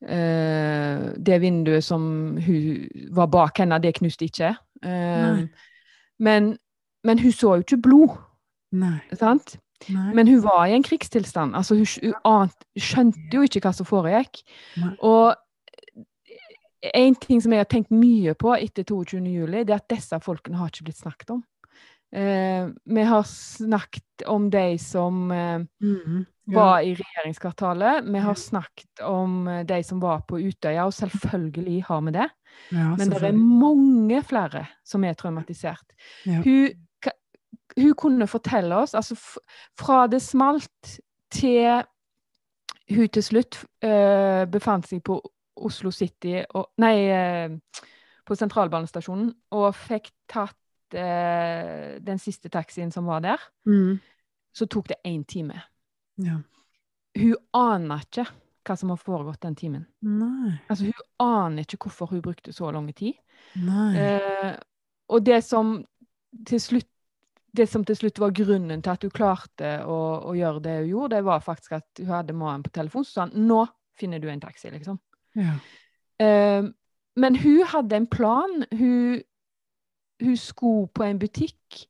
[0.05, 4.55] Eh, eh, det vinduet som hun var bak henne, det knuste ikke.
[4.83, 5.43] Eh,
[6.19, 6.57] men,
[7.03, 8.17] men hun så jo ikke blod,
[8.71, 8.99] Nei.
[9.13, 9.57] sant?
[9.91, 10.13] Nei.
[10.15, 11.55] Men hun var i en krigstilstand.
[11.55, 14.39] Altså, hun, hun ant, skjønte jo ikke hva som foregikk.
[14.79, 14.93] Nei.
[15.03, 15.35] Og
[16.93, 19.19] en ting som jeg har tenkt mye på etter 22.
[19.19, 21.43] juli, er at disse folkene har ikke blitt snakket om.
[22.15, 26.25] Eh, vi har snakket om de som eh, Mhm.
[26.47, 26.59] Ja.
[26.59, 28.03] var i regjeringskvartalet.
[28.13, 32.27] Vi har snakket om eh, de som var på Utøya, og selvfølgelig har vi det.
[32.71, 35.95] Ja, Men det er mange flere som er traumatisert.
[36.25, 36.41] Ja.
[36.45, 36.69] Hun,
[37.77, 39.15] hun kunne fortelle oss, altså
[39.77, 40.99] fra det smalt
[41.31, 41.81] til
[42.93, 45.17] hun til slutt eh, befant seg på
[45.57, 47.49] Oslo City og, Nei, eh,
[48.25, 50.55] på sentralbanestasjonen og fikk tatt
[50.93, 53.97] den siste taxien som var der, mm.
[54.53, 55.57] så tok det én time.
[56.21, 56.37] Ja.
[57.15, 58.27] Hun aner ikke
[58.65, 59.85] hva som har foregått den timen.
[60.05, 60.55] Nei.
[60.69, 63.13] Altså, hun aner ikke hvorfor hun brukte så lang tid.
[63.55, 64.53] Eh,
[65.09, 65.77] og det som
[66.59, 66.89] slutt
[67.55, 70.89] det som til slutt var grunnen til at hun klarte å, å gjøre det hun
[70.89, 73.61] gjorde, det var faktisk at hun hadde mannen på telefon, så sa han 'nå
[73.95, 74.99] finner du en taxi', liksom.
[75.39, 75.53] Ja.
[76.19, 76.67] Eh,
[77.15, 78.65] men hun hadde en plan.
[78.71, 79.21] Hun,
[80.21, 81.85] hun skulle på en butikk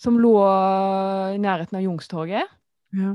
[0.00, 0.34] som lå
[1.34, 2.50] i nærheten av Youngstorget.
[2.94, 3.14] Ja.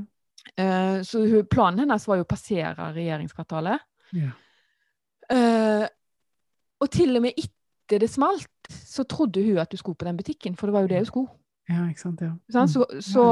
[0.55, 3.83] Eh, så hun, planen hennes var jo å passere regjeringskvartalet.
[4.17, 4.31] Ja.
[5.29, 5.85] Eh,
[6.79, 10.17] og til og med etter det smalt, så trodde hun at hun skulle på den
[10.17, 11.35] butikken, for det var jo det hun skulle.
[11.69, 12.21] Ja, ikke sant.
[12.25, 12.31] Ja.
[12.49, 12.73] Sant?
[12.73, 13.25] Så, så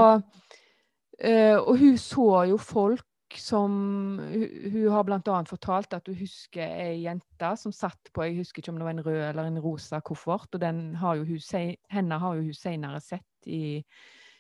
[1.18, 6.64] eh, Og hun så jo folk som Hun, hun har annet fortalt at hun husker
[6.64, 9.60] ei jente som satt på Jeg husker ikke om det var en rød eller en
[9.60, 13.84] rosa koffert, og den har jo hun, henne har jo hun senere sett i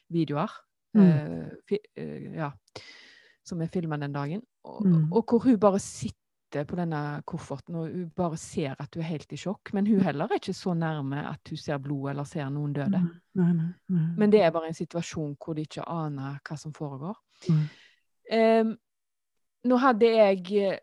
[0.10, 0.52] videoer.
[0.96, 1.04] Mm.
[1.04, 1.78] uh, fi,
[2.34, 2.52] ja,
[3.46, 4.42] som er filma den dagen.
[4.64, 5.12] Og, Mm.
[5.14, 9.08] og hvor hun bare sitter på denne kofferten og hun bare ser at hun er
[9.08, 9.74] helt i sjokk.
[9.74, 13.02] Men hun heller er ikke så nærme at hun ser blod eller ser noen døde.
[13.36, 13.74] Nei.
[14.18, 17.16] Men det er bare en situasjon hvor de ikke aner hva som foregår.
[17.50, 17.68] Nei.
[18.32, 18.76] Em,
[19.68, 20.78] nå hadde jeg eh,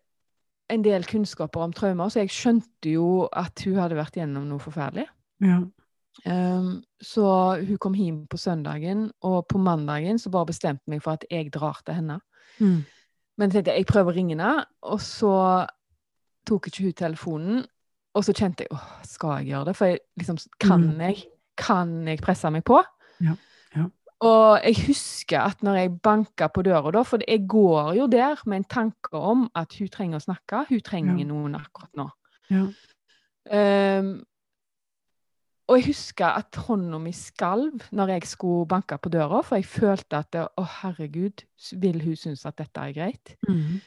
[0.72, 4.62] en del kunnskaper om traumer, så jeg skjønte jo at hun hadde vært gjennom noe
[4.62, 5.06] forferdelig.
[5.44, 5.60] Ja.
[6.24, 7.24] Um, så
[7.58, 11.50] hun kom hjem på søndagen, og på mandagen så bare bestemte meg for at jeg
[11.52, 12.20] drar til henne.
[12.60, 12.84] Mm.
[13.36, 14.52] Men jeg tenkte jeg prøver å ringe henne,
[14.86, 15.32] og så
[16.46, 17.64] tok ikke hun telefonen.
[18.14, 19.76] Og så kjente jeg åh, skal jeg gjøre det?
[19.76, 21.00] For jeg, liksom, kan, Mm.
[21.02, 21.24] jeg,
[21.58, 22.78] kan jeg presse meg på?
[23.20, 23.34] Ja,
[23.74, 23.88] ja.
[24.20, 28.40] Og jeg husker at når jeg banka på døra da, for jeg går jo der
[28.46, 31.24] med en tanke om at hun trenger å snakke, hun trenger Ja.
[31.24, 32.06] noen akkurat nå.
[32.50, 32.68] Ja.
[33.50, 34.24] Um,
[35.68, 39.64] og jeg husker at hånda mi skalv når jeg skulle banke på døra, for jeg
[39.68, 41.44] følte at å, å herregud,
[41.80, 43.36] vil hun synes at dette er greit?
[43.48, 43.80] Mm.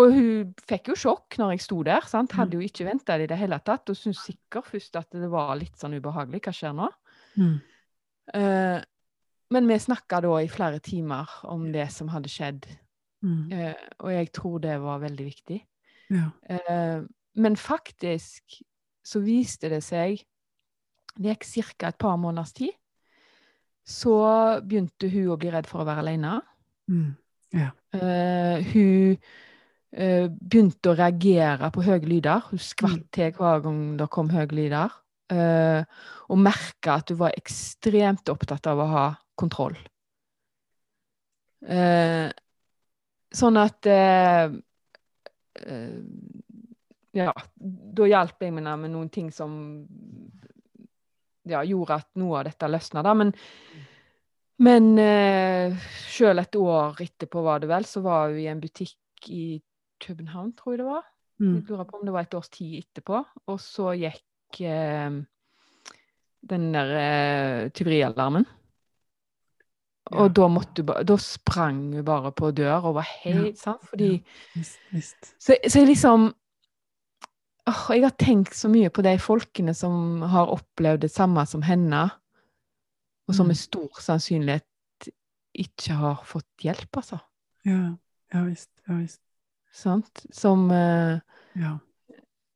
[0.00, 2.32] Og hun fikk jo sjokk når jeg sto der, sant?
[2.32, 2.38] Mm.
[2.38, 5.28] hadde jo ikke venta det i det hele tatt, og syntes sikkert først at det
[5.30, 6.88] var litt sånn ubehagelig, hva skjer nå?
[7.36, 7.58] Mm.
[8.32, 8.78] Eh,
[9.52, 12.66] men vi snakka da i flere timer om det som hadde skjedd,
[13.22, 13.52] Mm.
[13.54, 15.60] eh, og jeg tror det var veldig viktig.
[16.10, 16.24] Ja.
[16.50, 17.02] Eh,
[17.36, 18.56] men faktisk
[19.04, 20.24] så viste det seg
[21.14, 21.88] Det gikk ca.
[21.88, 22.72] et par måneders tid.
[23.84, 26.40] Så begynte hun å bli redd for å være alene.
[26.88, 27.16] Mm.
[27.52, 29.18] Eh, hun
[29.92, 32.40] begynte å reagere på høye lyder.
[32.50, 34.90] Hun skvatt til hver gang det kom høye lyder.
[35.32, 35.84] Eh,
[36.32, 39.06] og merka at du var ekstremt opptatt av å ha
[39.38, 39.76] kontroll.
[41.62, 42.28] Eh,
[43.32, 44.54] sånn at eh,
[45.62, 45.98] eh,
[47.12, 49.52] Ja, da hjalp jeg meg med noen ting som
[51.44, 53.12] ja, gjorde at noe av dette løsna, da.
[53.18, 53.32] Men,
[54.62, 55.76] men eh,
[56.08, 59.60] selv et år etterpå, var det vel, så var hun i en butikk i
[60.02, 61.08] København, tror jeg det var.
[61.42, 61.54] Mm.
[61.54, 63.22] Jeg lurer på om det var et års tid etterpå.
[63.50, 64.24] Og så gikk
[64.60, 65.10] eh,
[66.50, 68.46] den der eh, tyverialarmen.
[70.12, 73.80] Og da måtte du Da sprang hun bare på dør og var helt sant?
[73.88, 74.24] Fordi
[74.54, 75.34] Visst, visst.
[75.38, 76.26] Så, så jeg liksom
[77.70, 81.62] åh, Jeg har tenkt så mye på de folkene som har opplevd det samme som
[81.62, 82.10] henne,
[83.28, 83.48] og som Mm.
[83.48, 85.08] med stor sannsynlighet
[85.54, 87.18] ikke har fått hjelp, altså.
[87.64, 87.94] Ja,
[88.34, 88.70] ja visst.
[88.88, 89.20] Ja visst.
[89.72, 90.26] Sant?
[90.32, 91.20] Som eh,
[91.56, 91.78] Ja.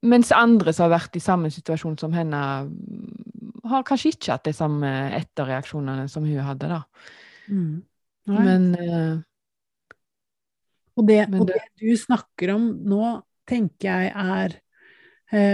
[0.04, 4.44] Mens andre som har vært i samme situasjon som henne, mm, har kanskje ikke hatt
[4.46, 6.82] de samme etterreaksjonene som hun hadde, da.
[7.48, 7.80] Mm.
[8.26, 9.18] Men uh,
[10.98, 14.56] Og det, men og det du snakker om nå, tenker jeg er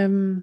[0.09, 0.41] um,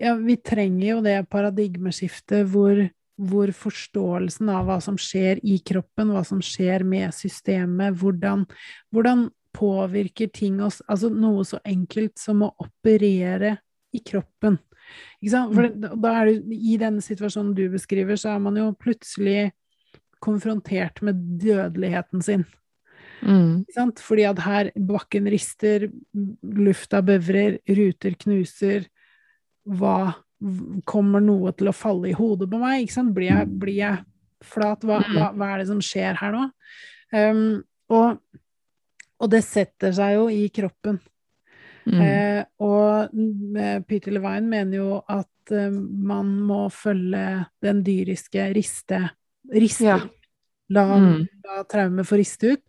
[0.00, 2.82] Ja, vi trenger jo det paradigmeskiftet hvor,
[3.20, 8.46] hvor, forståelsen av hva som skjer i kroppen, hva som skjer med systemet, hvordan,
[8.90, 13.56] hvordan påvirker ting oss Altså noe så enkelt som å operere
[13.90, 14.58] i kroppen.
[15.20, 15.56] Ikke sant?
[15.56, 15.98] For mm.
[16.02, 19.50] da er det, I denne situasjonen du beskriver, så er man jo plutselig
[20.22, 22.44] konfrontert med dødeligheten sin.
[23.20, 23.66] Mm.
[24.00, 25.88] Fordi at her bakken rister,
[26.42, 28.88] lufta bevrer, ruter knuser.
[29.68, 30.12] Hva
[30.88, 32.88] Kommer noe til å falle i hodet på meg?
[33.12, 33.98] Blir jeg, blir jeg
[34.40, 34.86] flat?
[34.88, 35.10] Hva, mm.
[35.12, 36.46] hva, hva, er det som skjer her nå?
[37.12, 37.42] Um,
[37.92, 38.22] og,
[39.20, 41.00] og, det setter seg jo i kroppen.
[41.90, 42.00] Mm.
[42.04, 43.12] Eh, og
[43.88, 49.00] Peter Levine mener jo at eh, man må følge den dyriske riste,
[49.54, 50.00] riste ja.
[50.70, 51.22] La, mm.
[51.48, 52.60] la traumet få riste ut.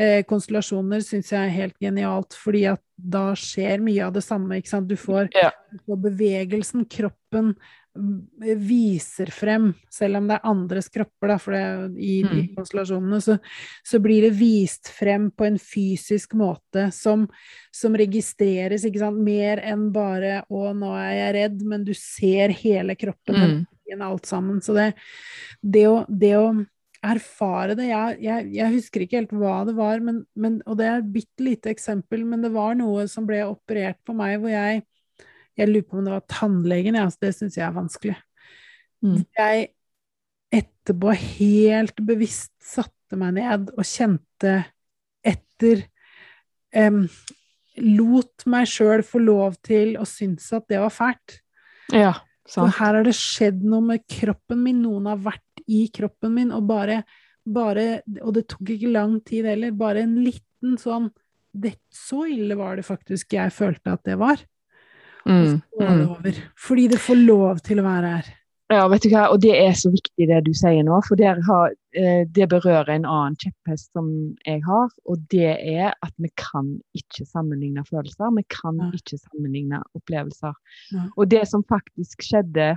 [0.00, 4.62] Eh, konstellasjoner syns jeg er helt genialt, fordi at da skjer mye av det samme.
[4.88, 5.50] Du får, ja.
[5.84, 7.52] du bevegelsen, kroppen
[7.94, 11.62] viser frem, selv om det er andres kropper, da, for det,
[12.02, 12.48] i de mm.
[12.56, 13.36] konstellasjonene, så,
[13.86, 17.28] så, blir det vist frem på en fysisk måte som,
[17.74, 22.54] som registreres, ikke sant, mer enn bare 'å, nå er jeg redd', men du ser
[22.64, 24.02] hele kroppen, mm.
[24.02, 24.58] alt sammen.
[24.64, 24.90] Så det,
[25.62, 26.48] det å, det å
[27.04, 27.90] erfare det.
[27.92, 31.14] Jeg, jeg, jeg, husker ikke helt hva det var, men, men, og det er et
[31.14, 34.82] bitte lite eksempel, men det var noe som ble operert på meg hvor jeg
[35.58, 38.16] Jeg lurer på om det var tannlegen, ja, det syns jeg er vanskelig.
[39.04, 39.22] Mm.
[39.36, 39.68] Jeg
[40.54, 44.58] etterpå helt bevisst satte meg ned og kjente
[45.24, 45.86] etter
[46.76, 47.04] um,
[47.74, 51.40] Lot meg sjøl få lov til å synes at det var fælt.
[51.90, 52.12] Ja,
[52.46, 52.54] sant.
[52.54, 54.78] For her har det skjedd noe med kroppen min.
[54.84, 57.00] Noen har vært i kroppen min, og bare,
[57.42, 61.10] bare Og det tok ikke lang tid heller, bare en liten sånn
[61.50, 64.38] det, Så ille var det faktisk jeg følte at det var.
[65.24, 66.08] Mm, og så går det mm.
[66.14, 66.40] over.
[66.68, 68.32] Fordi det får lov til å være her.
[68.72, 71.74] Ja, vet du hva, og det er så viktig det du sier nå, for har,
[72.00, 74.08] eh, det berører en annen kjepphest som
[74.46, 78.32] jeg har, og det er at vi kan ikke sammenligne følelser.
[78.32, 78.88] Vi kan ja.
[78.96, 80.56] ikke sammenligne opplevelser.
[80.96, 81.04] Ja.
[81.12, 82.72] Og det som faktisk skjedde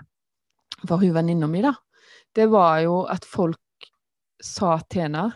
[0.83, 1.73] for hun venninna mi, da,
[2.35, 3.89] det var jo at folk
[4.43, 5.29] sa til henne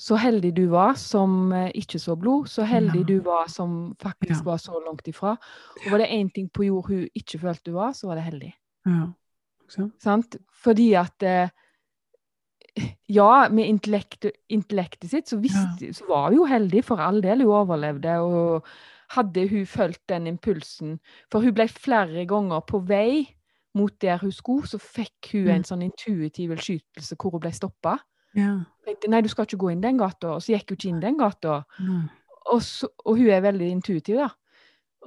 [0.00, 3.06] så heldig du var som eh, ikke så blod, så heldig ja.
[3.10, 4.46] du var som faktisk ja.
[4.46, 5.34] var så langt ifra.
[5.82, 8.28] Og var det én ting på jord hun ikke følte du var, så var det
[8.30, 8.52] heldig.
[8.88, 9.10] Ja.
[10.00, 10.38] Sant?
[10.62, 11.52] Fordi at eh,
[13.10, 17.42] Ja, med intellekt, intellektet sitt så, visste, så var hun jo heldig, for all del.
[17.42, 18.14] Hun overlevde.
[18.22, 18.66] Og
[19.10, 21.00] hadde hun fulgt den impulsen
[21.32, 23.26] For hun ble flere ganger på vei
[23.74, 27.98] mot der hun skulle, så fikk hun en sånn intuitiv skytelse hvor hun ble stoppa.
[28.38, 28.52] Ja.
[28.86, 30.36] Tenkte nei, du skal ikke gå inn den gata.
[30.36, 31.62] Og så gikk hun ikke inn den gata.
[32.50, 34.30] Og, så, og, hun er veldig intuitiv, da.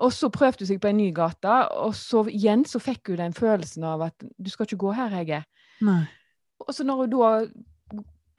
[0.04, 3.20] Og så prøvde hun seg på en ny gate, og så igjen så fikk hun
[3.22, 5.44] den følelsen av at du skal ikke gå her, Hege.
[5.86, 6.02] Nei.
[6.64, 7.30] Og så når hun da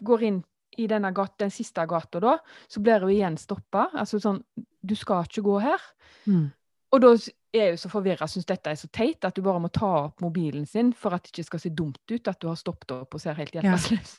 [0.03, 0.41] går inn
[0.83, 3.89] i gata, den siste gata, da, så blir hun igjen stoppa.
[3.95, 4.43] Altså sånn
[4.85, 5.81] Du skal ikke gå her.
[6.27, 6.51] Mm.
[6.95, 7.11] Og da
[7.55, 10.23] er jo så forvirra, syns dette er så teit, at du bare må ta opp
[10.23, 13.17] mobilen sin for at det ikke skal se dumt ut at du har stoppet opp
[13.17, 14.13] og ser helt hjelpeløs ut.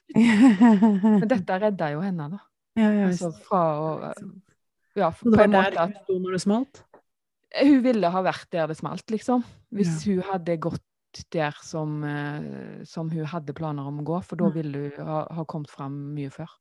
[1.21, 2.41] Men dette redda jo henne, da.
[2.75, 3.91] Ja, ja, altså fra å
[4.95, 6.83] Ja, på en måte at sto når det smalt?
[7.55, 9.45] Hun ville ha vært der det smalt, liksom.
[9.75, 10.11] Hvis ja.
[10.11, 10.83] hun hadde gått
[11.31, 15.21] der som, uh, som, hun hadde planer om å gå, for da ville hun ha,
[15.31, 16.51] ha kommet fram mye før.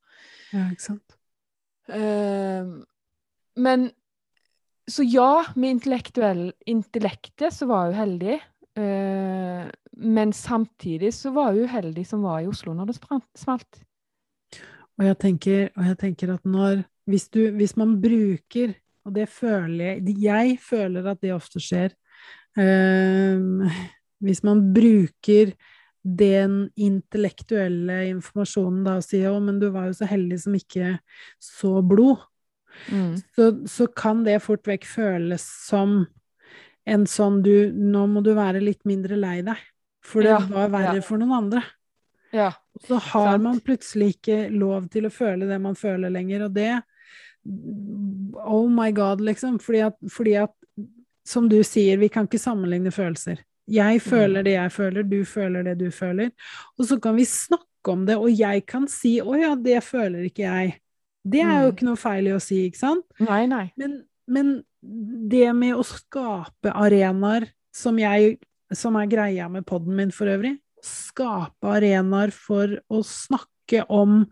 [0.55, 1.17] Ja, ikke sant.
[1.91, 2.79] Uh,
[3.59, 3.89] men
[4.91, 5.81] så ja, med
[6.65, 8.37] intellektet så var hun heldig.
[8.75, 9.65] Uh,
[9.97, 12.97] men samtidig så var hun uheldig som var i Oslo når det
[13.39, 13.79] smalt.
[14.95, 18.73] Og jeg tenker, og jeg tenker at når hvis, du, hvis, man bruker,
[19.05, 21.95] og det føler jeg Jeg føler at det ofte skjer.
[22.57, 23.65] Uh,
[24.23, 25.53] hvis man bruker
[26.05, 30.99] den intellektuelle informasjonen da og sier 'Å, men du var jo så heldig som ikke
[31.41, 32.21] så blod',
[32.91, 33.15] Mm.
[33.35, 36.03] Så, så, kan det fort vekk føles som
[36.85, 39.61] en sånn du Nå må du være litt mindre lei deg,
[40.05, 41.05] for det ja, var verre ja.
[41.05, 41.63] for noen andre.
[42.35, 42.51] Ja,
[42.83, 43.45] så har sant.
[43.45, 46.73] man plutselig ikke lov til å føle det man føler lenger, og det
[47.45, 49.59] Oh my god, liksom.
[49.61, 50.53] Fordi at, fordi at
[51.27, 53.43] som du sier, vi kan ikke sammenligne følelser.
[53.69, 54.45] Jeg føler mm.
[54.45, 56.31] det jeg føler, du føler det du føler.
[56.77, 60.25] Og så kan vi snakke om det, og jeg kan si 'Å ja, det føler
[60.29, 60.75] ikke jeg'.
[61.25, 61.73] Det er jo mm.
[61.73, 63.05] ikke noe feil i å si, ikke sant?
[63.23, 63.65] Nei, nei.
[63.81, 63.97] Men,
[64.29, 64.51] men
[64.81, 68.37] det med å skape arenaer som jeg
[68.75, 70.55] Som er greia med poden min for øvrig.
[70.81, 74.23] Skape arenaer for å snakke om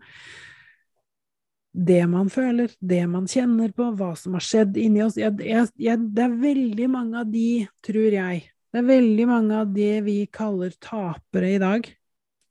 [1.74, 5.16] det man føler, det man kjenner på, hva som har skjedd inni oss.
[5.18, 8.42] Jeg, jeg, jeg, det er veldig mange av de, tror jeg,
[8.74, 11.86] det er veldig mange av det vi kaller tapere i dag,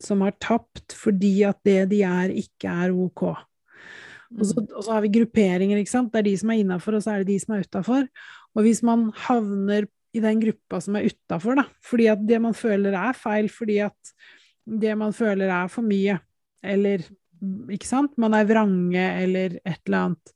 [0.03, 3.25] som har tapt fordi at det de er, ikke er ok.
[4.33, 4.69] Og så, mm.
[4.71, 6.13] og så, har vi grupperinger, ikke sant.
[6.13, 8.07] Det er de som er innafor, og så er det de som er utafor.
[8.53, 12.55] Og hvis man havner i den gruppa som er utafor, da, fordi at det man
[12.57, 14.13] føler er feil, fordi at
[14.63, 16.19] det man føler er for mye,
[16.63, 17.03] eller
[17.73, 20.35] ikke sant, man er vrange, eller et eller annet,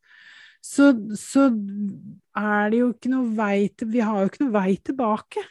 [0.67, 1.47] så, så
[2.37, 5.43] er det jo ikke noe vei til Vi har jo ikke noe vei tilbake.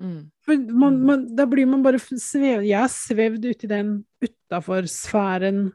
[0.00, 0.30] Mm.
[0.46, 1.02] For man, mm.
[1.10, 2.64] man, da blir man bare svev...
[2.64, 5.66] Jeg har svevd uti den utafor-sfæren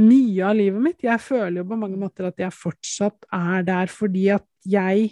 [0.00, 1.04] mye av livet mitt.
[1.04, 5.10] Jeg føler jo på mange måter at jeg fortsatt er der fordi at jeg,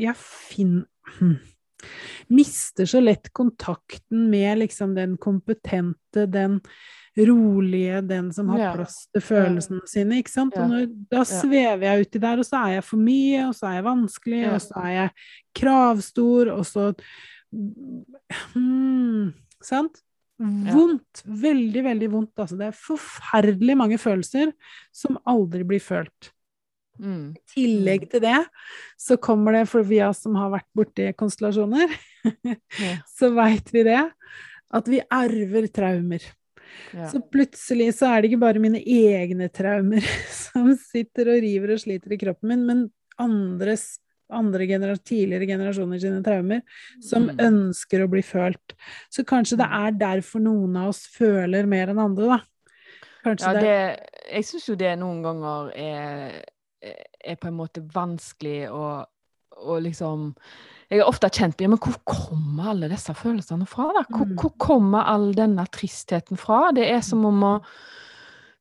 [0.00, 0.86] jeg finner
[1.18, 1.38] hm,
[2.30, 6.60] Mister så lett kontakten med liksom den kompetente, den
[7.18, 10.54] rolige, den som har plass til følelsene sine, ikke sant.
[10.56, 13.68] Og når, da svever jeg uti der, og så er jeg for mye, og så
[13.68, 15.10] er jeg vanskelig, og så er jeg
[15.58, 16.86] kravstor, og så
[18.54, 20.00] hmm, Sant?
[20.40, 21.22] Vondt.
[21.24, 22.32] Veldig, veldig vondt.
[22.40, 24.54] Altså, det er forferdelig mange følelser
[24.94, 26.32] som aldri blir følt.
[27.00, 27.32] Mm.
[27.32, 28.10] I tillegg mm.
[28.12, 28.38] til det
[29.00, 31.94] så kommer det, for vi som har vært borti konstellasjoner,
[32.44, 32.94] ja.
[33.16, 34.02] så veit vi det,
[34.72, 36.24] at vi arver traumer.
[36.92, 37.08] Ja.
[37.12, 40.04] Så plutselig så er det ikke bare mine egne traumer
[40.44, 42.86] som sitter og river og sliter i kroppen min, men
[43.20, 43.94] andres
[44.34, 46.62] andre genera tidligere generasjoner sine traumer,
[47.04, 47.42] som mm.
[47.46, 48.74] ønsker å bli følt.
[49.12, 49.76] Så kanskje det mm.
[49.80, 52.40] er derfor noen av oss føler mer enn andre, da.
[53.22, 53.74] Kanskje ja, det,
[54.32, 56.38] Jeg syns jo det noen ganger er,
[56.82, 58.86] er på en måte vanskelig å,
[59.62, 60.32] å liksom
[60.92, 63.86] jeg har ofte kjent ja, men hvor kommer alle disse følelsene fra?
[63.96, 64.02] da?
[64.10, 64.34] Hvor, mm.
[64.36, 66.66] hvor kommer all denne tristheten fra?
[66.76, 67.52] Det er som om å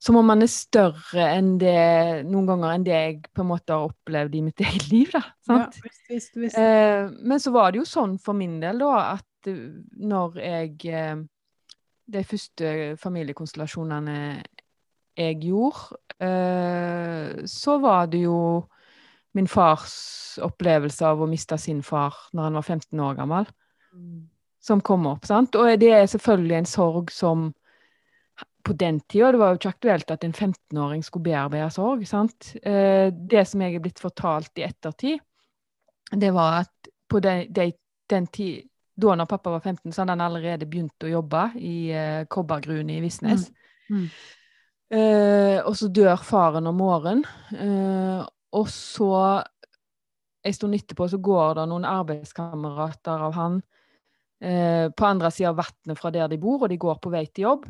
[0.02, 3.76] som om man er større enn det noen ganger enn det jeg på en måte
[3.76, 5.12] har opplevd i mitt eget liv.
[5.14, 5.78] da, sant?
[5.78, 6.58] Ja, visst, visst.
[6.58, 9.68] Eh, men så var det jo sånn for min del, da, at eh,
[10.02, 11.22] når jeg eh,
[12.12, 14.16] De første familiekonstellasjonene
[15.16, 18.66] jeg gjorde, eh, så var det jo
[19.38, 19.94] min fars
[20.44, 23.48] opplevelse av å miste sin far når han var 15 år gammel,
[23.94, 24.20] mm.
[24.60, 25.30] som kom opp.
[25.30, 25.56] sant?
[25.56, 27.52] Og det er selvfølgelig en sorg som
[28.64, 32.06] på den tida, det var jo ikke aktuelt at en 15-åring skulle bearbeide sorg.
[32.08, 32.54] sant?
[32.62, 35.22] Eh, det som jeg er blitt fortalt i ettertid,
[36.12, 37.72] det var at på den, de,
[38.10, 38.68] den tid,
[39.02, 42.98] da når pappa var 15, så hadde han allerede begynt å jobbe i uh, kobbergruene
[42.98, 43.48] i Visnes.
[43.90, 44.04] Mm.
[44.04, 44.06] Mm.
[44.92, 47.24] Uh, og så dør faren om morgenen.
[47.56, 48.24] Uh,
[48.60, 49.14] og så,
[50.44, 53.62] en stund etterpå, så går det noen arbeidskamerater av han
[54.44, 57.26] uh, på andre sida av vannet fra der de bor, og de går på vei
[57.32, 57.68] til jobb.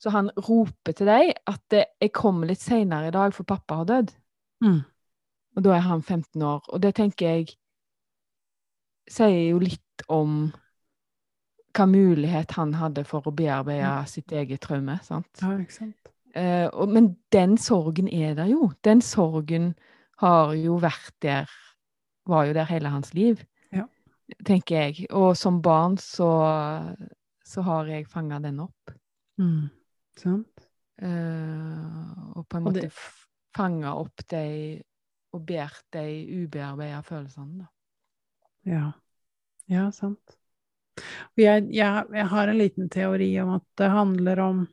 [0.00, 3.84] Så han roper til deg at 'jeg kommer litt seinere i dag, for pappa har
[3.84, 4.14] dødd'.
[4.64, 4.80] Mm.
[5.56, 6.64] Og da er han 15 år.
[6.68, 7.48] Og det tenker jeg
[9.10, 10.52] sier jo litt om
[11.76, 14.98] hva mulighet han hadde for å bearbeide sitt eget traume.
[15.02, 15.28] sant?
[15.42, 16.10] Ja, ikke sant?
[16.34, 18.70] Eh, og, men den sorgen er der jo.
[18.86, 19.74] Den sorgen
[20.22, 21.50] har jo vært der
[22.28, 23.40] Var jo der hele hans liv,
[23.72, 23.86] ja.
[24.46, 25.06] tenker jeg.
[25.10, 26.28] Og som barn så,
[27.42, 28.92] så har jeg fanga den opp.
[29.40, 29.70] Mm.
[30.20, 30.66] Sant.
[31.00, 32.92] Uh, og på en måte det...
[33.56, 34.44] fange opp de
[35.30, 36.04] og bært de
[36.42, 37.68] ubearbeida følelsene, da.
[38.66, 38.84] Ja.
[39.70, 40.36] Ja, sant.
[41.00, 44.64] Og jeg, jeg, jeg, har en liten teori om at det handler om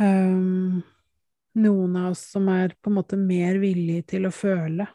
[0.00, 0.80] um,
[1.60, 4.88] noen av oss som er på en måte mer villige til å føle.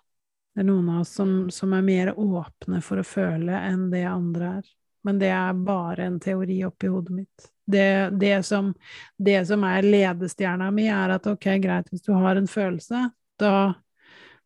[0.51, 4.03] Det er noen av oss som, som er mer åpne for å føle enn det
[4.09, 4.71] andre er.
[5.07, 7.47] Men det er bare en teori oppi hodet mitt.
[7.65, 8.73] Det, det, som,
[9.17, 13.05] det som er ledestjerna mi, er at ok, greit, hvis du har en følelse,
[13.39, 13.53] da,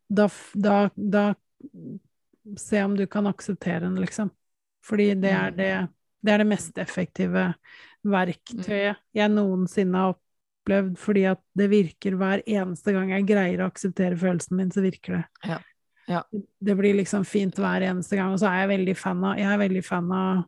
[0.08, 1.30] da, da, da
[2.56, 4.28] Se om du kan akseptere den, liksom.
[4.86, 5.56] Fordi det er mm.
[5.56, 5.70] det,
[6.22, 7.48] det er det mest effektive
[8.06, 9.00] verktøyet mm.
[9.18, 14.18] jeg noensinne har opplevd, fordi at det virker hver eneste gang jeg greier å akseptere
[14.20, 15.24] følelsen min, så virker det.
[15.50, 15.58] Ja.
[16.06, 16.22] Ja.
[16.62, 19.48] Det blir liksom fint hver eneste gang, og så er jeg veldig fan av Jeg
[19.50, 20.44] er veldig fan av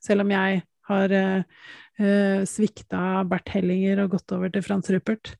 [0.00, 1.64] Selv om jeg har uh,
[2.00, 5.34] uh, svikta Bert Hellinger og gått over til Frans Rupert.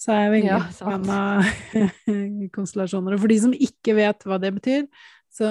[0.00, 1.50] Så er jeg veldig ja, fan av
[2.56, 3.16] konstellasjoner.
[3.16, 4.88] Og for de som ikke vet hva det betyr,
[5.34, 5.48] så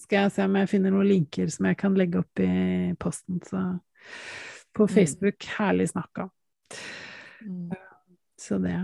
[0.00, 3.40] skal jeg se om jeg finner noen linker som jeg kan legge opp i posten.
[3.46, 3.62] Så
[4.74, 4.92] på mm.
[4.92, 5.38] Facebook.
[5.44, 5.54] Mm.
[5.58, 6.28] Herlig snakka.
[7.40, 7.70] Mm.
[8.40, 8.76] Så det.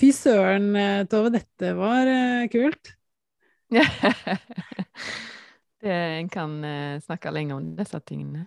[0.00, 2.94] Fy søren, eh, Tove, dette var uh, kult.
[5.82, 8.46] det, en kan uh, snakke lenge om disse tingene.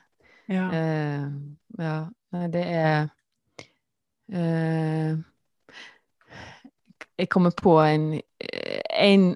[0.52, 0.68] Ja.
[0.74, 1.28] Uh,
[1.80, 1.98] ja.
[2.34, 3.10] Det er
[4.34, 5.18] eh,
[7.18, 8.22] Jeg kommer på en,
[8.98, 9.28] en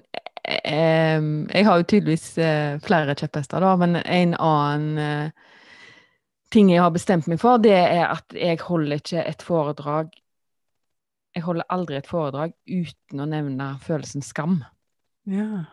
[0.44, 1.22] eh,
[1.54, 5.30] Jeg har jo tydeligvis eh, flere kjepphester, da, men en annen eh,
[6.50, 10.10] ting jeg har bestemt meg for, det er at jeg holder ikke et foredrag
[11.36, 14.64] Jeg holder aldri et foredrag uten å nevne følelsen skam.
[15.28, 15.64] Ja.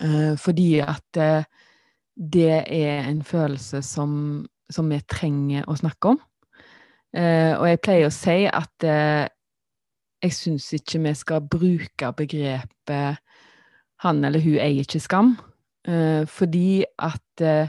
[0.00, 1.44] Eh, fordi at eh,
[2.14, 6.20] det er en følelse som, som vi trenger å snakke om.
[7.16, 9.26] Eh, og jeg pleier å si at eh,
[10.22, 13.18] jeg syns ikke vi skal bruke begrepet
[14.00, 15.36] 'han eller hun eier ikke skam',
[15.84, 17.68] eh, fordi at eh,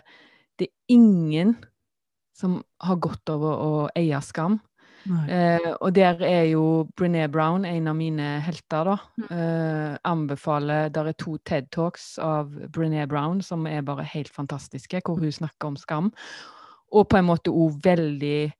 [0.59, 1.55] det er ingen
[2.35, 4.59] som har godt av å eie skam.
[5.09, 8.97] Eh, og der er jo Brené Brown en av mine helter, da.
[9.17, 9.29] Mm.
[9.33, 15.01] Eh, anbefaler Der er to TED Talks av Brené Brown som er bare helt fantastiske,
[15.05, 16.11] hvor hun snakker om skam.
[16.91, 18.51] Og på en måte òg veldig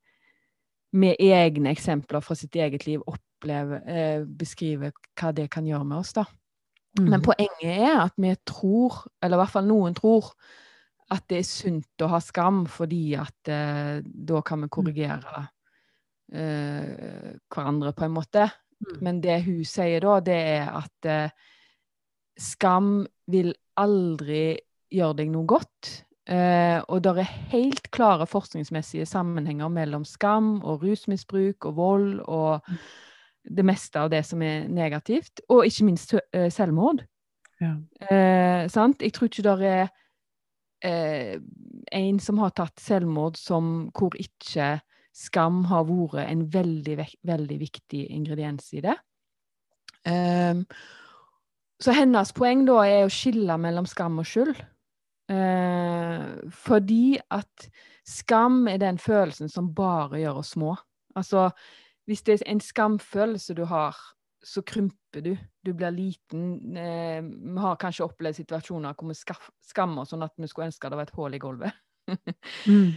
[1.02, 6.02] med egne eksempler fra sitt eget liv oppleve, eh, beskrive hva det kan gjøre med
[6.04, 6.26] oss, da.
[7.00, 7.08] Mm.
[7.14, 10.34] Men poenget er at vi tror, eller i hvert fall noen tror,
[11.12, 14.74] at det er sunt å ha skam fordi at eh, da kan vi mm.
[14.76, 15.46] korrigere
[16.34, 18.48] eh, hverandre, på en måte.
[18.82, 18.98] Mm.
[19.06, 21.50] Men det hun sier da, det er at eh,
[22.40, 23.02] skam
[23.32, 24.56] vil aldri
[24.92, 25.92] gjøre deg noe godt.
[26.30, 32.62] Eh, og det er helt klare forskningsmessige sammenhenger mellom skam og rusmisbruk og vold og
[32.68, 32.78] mm.
[33.58, 35.42] det meste av det som er negativt.
[35.50, 37.02] Og ikke minst uh, selvmord.
[37.62, 37.74] Ja.
[38.10, 39.02] Eh, sant?
[39.02, 39.90] Jeg tror ikke det er
[40.86, 41.36] eh,
[41.92, 44.80] en som har tatt selvmord som hvor ikke
[45.14, 46.98] skam har vært en veldig,
[47.28, 48.96] veldig viktig ingrediens i det.
[51.82, 54.56] Så hennes poeng da er å skille mellom skam og skyld.
[55.32, 57.70] Uh, fordi at
[58.08, 60.76] skam er den følelsen som bare gjør oss små.
[61.16, 61.50] Altså,
[62.06, 63.96] hvis det er en skamfølelse du har,
[64.44, 65.36] så krymper du.
[65.66, 66.78] Du blir liten.
[66.78, 69.18] Eh, vi har kanskje opplevd situasjoner hvor vi
[69.70, 71.78] skammer oss sånn at vi skulle ønske det var et hull i gulvet.
[72.68, 72.90] mm.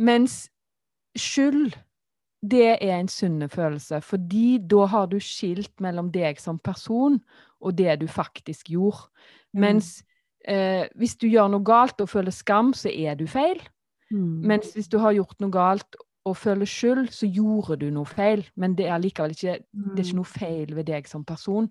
[0.00, 0.38] Mens
[1.16, 1.76] skyld,
[2.40, 4.00] det er en sunn følelse.
[4.00, 7.20] Fordi da har du skilt mellom deg som person
[7.60, 9.10] og det du faktisk gjorde.
[9.52, 9.60] Mm.
[10.46, 13.60] Eh, hvis du gjør noe galt og føler skam, så er du feil.
[14.10, 14.46] Mm.
[14.46, 18.44] Mens hvis du har gjort noe galt og føler skyld, så gjorde du noe feil.
[18.58, 20.22] Men det er likevel ikke, det er ikke mm.
[20.22, 21.68] noe feil ved deg som person.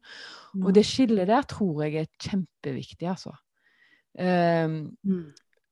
[0.62, 3.36] Og det skillet der tror jeg er kjempeviktig, altså.
[4.16, 5.26] Um, mm.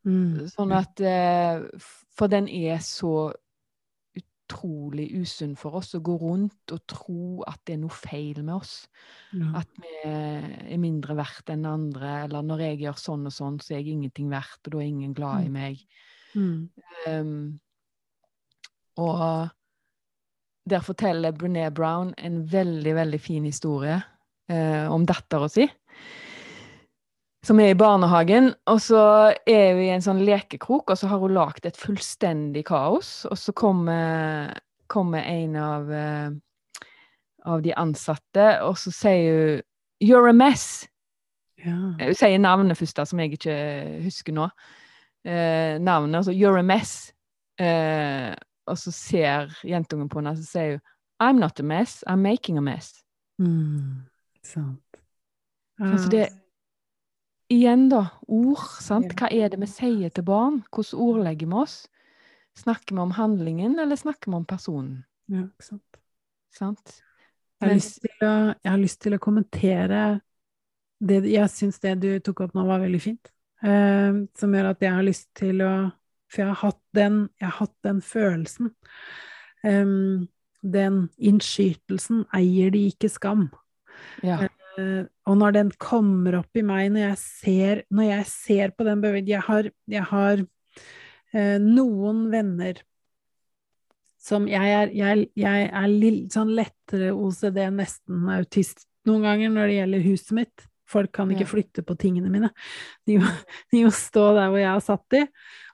[0.04, 0.48] Mm.
[0.52, 1.62] Sånn at uh,
[2.12, 3.32] For den er så
[4.54, 8.56] utrolig usunn for oss å gå rundt og tro at det er noe feil med
[8.56, 8.88] oss.
[9.34, 9.64] Ja.
[9.64, 13.74] At vi er mindre verdt enn andre, eller når jeg gjør sånn og sånn, så
[13.74, 15.58] er jeg ingenting verdt, og da er ingen glad i mm.
[15.58, 15.84] meg.
[16.34, 16.70] Mm.
[17.08, 17.60] Um,
[19.02, 19.50] og
[20.70, 23.98] der forteller Brené Brown en veldig, veldig fin historie
[24.50, 25.66] eh, om dattera si.
[27.44, 29.02] Som er i barnehagen, og så
[29.50, 33.26] er vi i en sånn lekekrok, og så har hun lagd et fullstendig kaos.
[33.28, 34.54] Og så kommer,
[34.88, 36.30] kommer en av, eh,
[37.44, 39.62] av de ansatte, og så sier hun
[40.00, 40.88] 'You're a mess'.
[41.66, 41.96] Ja.
[42.00, 44.50] Hun sier navnet først, da, som jeg ikke husker nå.
[45.26, 47.12] Eh, navnet, altså 'You're a mess'.
[47.60, 48.36] Eh,
[48.68, 50.82] og så ser jentungen på henne, og så sier hun
[51.20, 53.04] I'm not a mess, I'm making a mess.
[53.40, 54.04] Mm,
[54.44, 54.80] sant.
[55.80, 56.43] Altså, Så det
[57.54, 58.04] Igjen, da.
[58.26, 58.66] Ord.
[58.82, 59.14] sant?
[59.20, 60.62] Hva er det vi sier til barn?
[60.74, 61.78] Hvordan ordlegger vi oss?
[62.58, 65.04] Snakker vi om handlingen, eller snakker vi om personen?
[65.32, 66.00] Ja, ikke sant.
[66.54, 67.00] sant?
[67.64, 70.00] Jeg har, til å, jeg har lyst til å kommentere
[71.04, 73.32] det Jeg syns det du tok opp nå, var veldig fint.
[73.64, 75.74] Uh, som gjør at jeg har lyst til å
[76.34, 78.72] for jeg har hatt den, har hatt den følelsen.
[79.62, 80.30] Um,
[80.66, 83.52] den innskytelsen eier de ikke skam.
[84.26, 84.40] Ja.
[84.42, 88.88] Uh, og når den kommer opp i meg, når jeg ser, når jeg ser på
[88.88, 92.82] den bevegelsen Jeg har, jeg har uh, noen venner
[94.24, 99.68] som jeg er, jeg, jeg er litt sånn lettere OCD, nesten autist noen ganger når
[99.68, 100.68] det gjelder huset mitt.
[100.94, 102.50] Folk kan ikke flytte på tingene mine.
[103.08, 103.28] De må,
[103.74, 105.24] de må, stå der hvor jeg har satt de.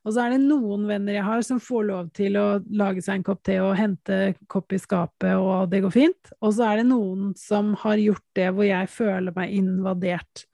[0.08, 2.46] Og så er det noen venner jeg har som får lov til å
[2.80, 4.20] lage seg en kopp te og hente
[4.52, 6.34] kopp i skapet, og det går fint.
[6.40, 10.46] Og så er det noen som har gjort det hvor jeg føler meg invadert.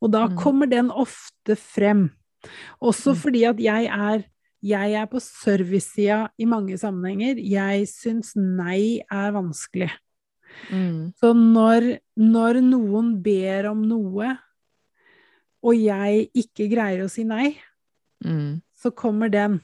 [0.00, 0.38] Og da mm.
[0.40, 2.08] kommer den ofte frem.
[2.80, 3.20] Også mm.
[3.20, 4.24] fordi at jeg er
[4.64, 7.36] jeg er på servicesida i mange sammenhenger.
[7.36, 9.90] Jeg syns nei er vanskelig.
[10.72, 11.12] Mm.
[11.18, 14.30] Så når, når, noen ber om noe,
[15.64, 17.50] og jeg ikke greier å si nei,
[18.24, 18.62] mm.
[18.84, 19.58] Så kommer den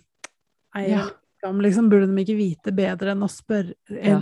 [0.78, 1.04] I, ja.
[1.40, 4.20] skam, liksom, burde de ikke vite bedre enn å spørre ja.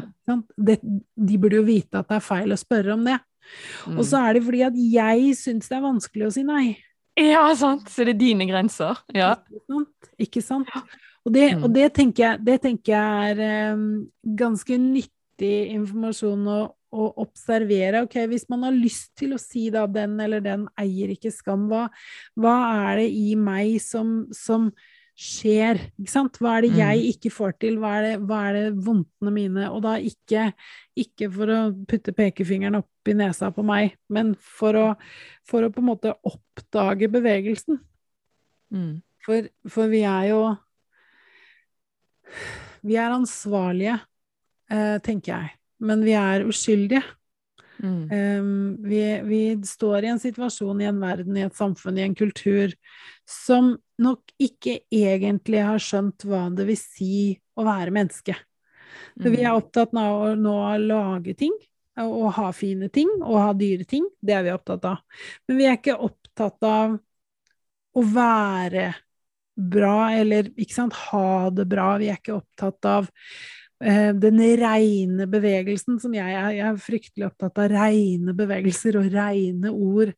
[0.56, 3.18] det, De burde jo vite at det er feil å spørre om det.
[3.86, 3.96] Mm.
[3.96, 6.64] Og så er det fordi at jeg syns det er vanskelig å si nei.
[7.18, 7.88] Ja, sant.
[7.90, 8.98] Så det er dine grenser.
[9.14, 9.34] Ja.
[9.50, 10.10] Ikke sant?
[10.22, 10.74] Ikke sant?
[11.26, 11.64] Og, det, mm.
[11.66, 13.88] og det, tenker jeg, det, tenker jeg, er um,
[14.38, 18.02] ganske nyttig informasjon å, å, observere.
[18.06, 21.66] Ok, hvis man har lyst til å si da den eller den eier ikke skam,
[21.70, 21.88] hva,
[22.38, 22.54] hva
[22.90, 24.70] er det i meg som, som
[25.18, 25.80] skjer?
[25.98, 26.38] Ikke sant?
[26.42, 27.08] Hva er det jeg mm.
[27.12, 27.80] ikke får til?
[27.82, 29.66] Hva er det, hva er det vondtene mine?
[29.72, 30.50] Og da ikke,
[30.98, 31.58] ikke, for å
[31.90, 34.86] putte pekefingeren opp i nesa på meg, men for å,
[35.48, 37.80] for å på en måte oppdage bevegelsen.
[38.74, 38.98] Mm.
[39.24, 40.40] For, for, vi er jo
[42.86, 43.96] Vi er ansvarlige,
[44.70, 47.04] eh, tenker jeg, men vi er uskyldige.
[47.78, 48.10] Mm.
[48.10, 52.16] Um, vi, vi, står i en situasjon, i en verden, i et samfunn, i en
[52.18, 52.74] kultur
[53.28, 57.18] som nok ikke egentlig har skjønt hva det vil si
[57.58, 58.34] å være menneske.
[59.18, 59.58] For vi er mm.
[59.60, 61.54] opptatt av å nå lage ting,
[61.98, 64.06] og ha fine ting, og ha dyre ting.
[64.22, 65.02] Det er vi opptatt av.
[65.48, 66.98] Men vi er ikke opptatt av
[67.98, 68.92] å være
[69.58, 71.90] bra, eller ikke sant, ha det bra.
[71.98, 73.08] Vi er ikke opptatt av
[73.78, 76.52] den reine bevegelsen som jeg er.
[76.56, 80.14] Jeg er fryktelig opptatt av reine bevegelser og reine ord.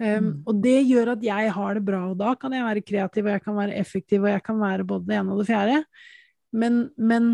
[0.00, 0.30] Um.
[0.50, 3.36] Og det gjør at jeg har det bra, og da kan jeg være kreativ, og
[3.36, 5.82] jeg kan være effektiv, og jeg kan være både det ene og det fjerde.
[6.54, 7.28] Men, men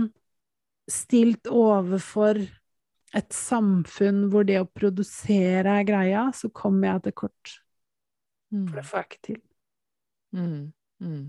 [0.90, 2.42] stilt overfor
[3.16, 7.56] et samfunn hvor det å produsere er greia, så kommer jeg til kort.
[8.54, 8.66] Mm.
[8.68, 9.40] For det får jeg ikke til.
[10.36, 10.72] Mm.
[11.02, 11.26] mm.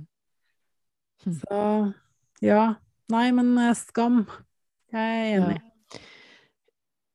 [1.22, 1.62] Så
[2.42, 2.62] ja,
[3.12, 4.24] Nei, men eh, skam.
[4.92, 5.58] Jeg er enig.
[5.60, 5.68] Ja.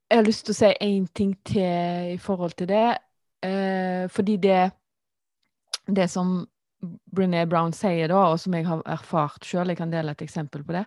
[0.06, 2.89] Jeg har lyst til å si én ting til i forhold til det.
[3.44, 4.73] Eh, fordi det
[5.86, 6.40] Det som
[6.82, 10.64] Brené Brown sier da, og som jeg har erfart sjøl, jeg kan dele et eksempel
[10.66, 10.82] på det,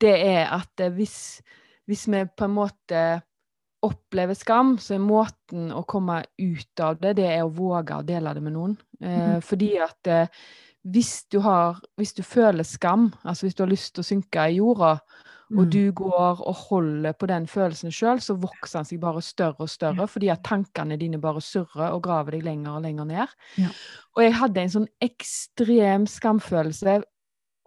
[0.00, 1.42] det er at eh, hvis,
[1.86, 3.02] hvis vi på en måte
[3.84, 8.06] opplever skam, så er måten å komme ut av det, det er å våge å
[8.06, 8.74] dele det med noen.
[9.00, 9.44] Eh, mm.
[9.46, 10.48] Fordi at eh,
[10.92, 14.44] hvis du, har, hvis du føler skam, altså hvis du har lyst til å synke
[14.48, 14.98] i jorda,
[15.48, 15.70] og mm.
[15.72, 19.70] du går og holder på den følelsen sjøl, så vokser den seg bare større og
[19.72, 20.08] større, ja.
[20.10, 23.32] fordi at tankene dine bare surrer og graver deg lenger og lenger ned.
[23.56, 23.70] Ja.
[24.16, 26.98] Og jeg hadde en sånn ekstrem skamfølelse,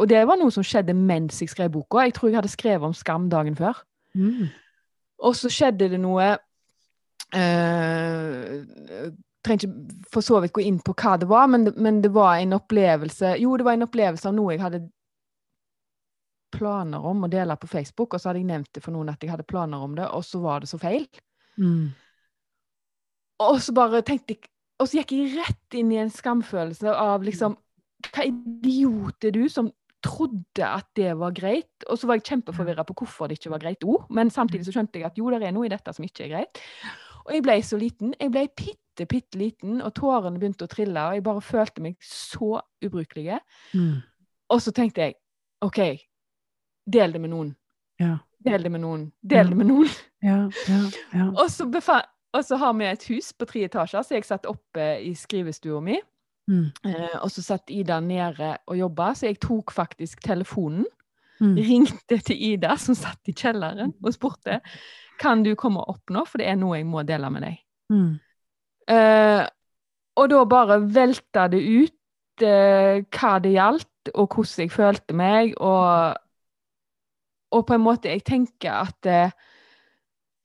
[0.02, 2.06] og det var noe som skjedde mens jeg skrev boka.
[2.06, 3.81] Jeg tror jeg hadde skrevet om skam dagen før.
[4.18, 4.48] Mm.
[5.22, 6.30] Og så skjedde det noe
[7.38, 9.11] øh,
[9.46, 12.12] trenger ikke for så vidt gå inn på hva det var, men det, men det,
[12.14, 14.84] var en opplevelse Jo, det var en opplevelse av noe jeg hadde
[16.52, 19.22] planer om å dele på Facebook, og så hadde jeg nevnt det for noen at
[19.24, 21.06] jeg hadde planer om det, og så var det så feil.
[21.58, 21.92] Mm.
[23.42, 24.50] Og så bare tenkte jeg
[24.82, 27.58] Og så gikk jeg rett inn i en skamfølelse av liksom
[28.08, 29.68] Hva idiot er du som
[30.02, 33.62] trodde at det var greit, og så var jeg kjempeforvirra på hvorfor det ikke var
[33.62, 36.08] greit òg, men samtidig så skjønte jeg at jo, det er noe i dette som
[36.08, 36.62] ikke er greit.
[37.28, 38.16] Og jeg ble så liten.
[38.18, 41.98] Jeg ble bitte, bitte liten, og tårene begynte å trille, og jeg bare følte meg
[42.06, 43.40] så ubrukelig.
[43.74, 44.02] Mm.
[44.52, 45.18] Og så tenkte jeg
[45.64, 45.80] OK,
[46.92, 47.52] del det med noen.
[48.02, 48.18] Ja.
[48.42, 49.04] Del det med noen.
[49.22, 49.92] Del det med noen.
[50.26, 54.26] Ja, ja, og, så og, så har vi et hus på tre etasjer, så jeg
[54.28, 56.00] satt oppe i skrivestua mi.
[56.50, 56.72] Mm.
[56.90, 60.88] Eh, og så satt Ida nede og jobba, så jeg tok faktisk telefonen.
[61.42, 61.56] Mm.
[61.58, 64.60] Ringte til Ida, som satt i kjelleren, og spurte
[65.22, 67.62] kan du komme opp nå, for det er noe jeg må dele med deg.
[67.94, 68.12] Mm.
[68.92, 69.48] Uh,
[70.20, 75.56] og da bare velta det ut eh, hva det gjaldt, og hvordan jeg følte meg,
[75.62, 76.18] og,
[77.54, 79.34] og på en måte Jeg tenker at eh,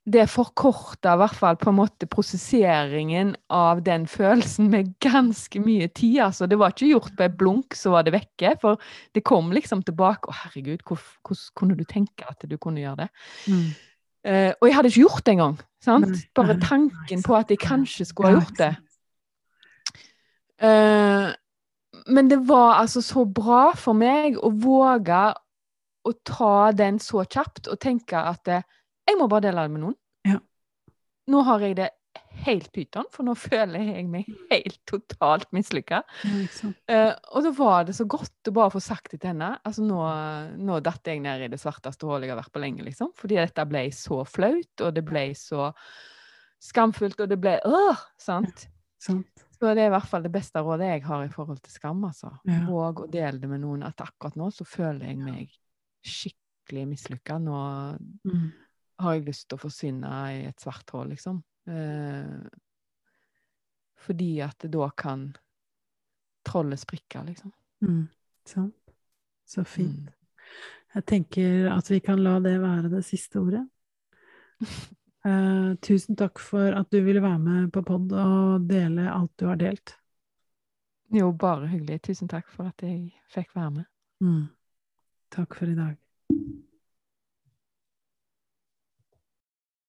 [0.07, 5.89] det forkorta i hvert fall på en måte prosesseringen av den følelsen med ganske mye
[5.89, 6.21] tid.
[6.29, 6.47] altså.
[6.47, 8.53] Det var ikke gjort på et blunk, så var det vekke.
[8.63, 8.79] For
[9.19, 10.31] det kom liksom tilbake.
[10.31, 13.09] Å, herregud, hvordan kunne du tenke at du kunne gjøre det?
[13.51, 13.67] Mm.
[14.27, 15.59] Uh, og jeg hadde ikke gjort det engang.
[16.35, 18.73] Bare tanken på at jeg kanskje skulle ha gjort det.
[20.59, 21.31] Uh,
[22.11, 25.21] men det var altså så bra for meg å våge
[26.07, 28.67] å ta den så kjapt og tenke at uh,
[29.07, 29.97] jeg må bare dele det med noen.
[30.27, 30.41] Ja.
[31.31, 31.91] Nå har jeg det
[32.47, 36.03] helt pyton, for nå føler jeg meg helt totalt mislykka.
[36.25, 39.55] Ja, uh, og da var det så godt å bare få sagt det til henne.
[39.67, 40.01] Altså nå,
[40.63, 43.13] nå datt jeg ned i det svarteste hullet jeg har vært på lenge, liksom.
[43.19, 45.73] Fordi dette ble så flaut, og det ble så
[46.63, 48.67] skamfullt, og det ble øh, sant?
[48.67, 48.73] Ja,
[49.57, 52.03] så det er i hvert fall det beste rådet jeg har i forhold til skam,
[52.05, 52.35] altså.
[52.49, 52.61] Ja.
[52.69, 53.87] Våg å dele det med noen.
[53.87, 55.55] At akkurat nå så føler jeg meg
[56.07, 57.39] skikkelig mislykka.
[57.41, 57.61] Nå
[58.29, 58.47] mm.
[59.05, 61.41] har jeg lyst til å forsvinne i et svart hull, liksom.
[61.67, 62.37] Eh,
[64.07, 65.29] fordi at det da kan
[66.47, 67.53] trollet sprikke, liksom.
[67.83, 68.07] Mm,
[68.47, 68.95] sant.
[69.47, 70.11] Så fint.
[70.95, 73.65] Jeg tenker at vi kan la det være det siste ordet.
[75.27, 79.47] Uh, tusen takk for at du ville være med på pod og dele alt du
[79.51, 79.97] har delt.
[81.15, 82.01] Jo, bare hyggelig.
[82.09, 83.91] Tusen takk for at jeg fikk være med.
[84.23, 84.47] Mm.
[85.35, 85.95] Takk for i dag.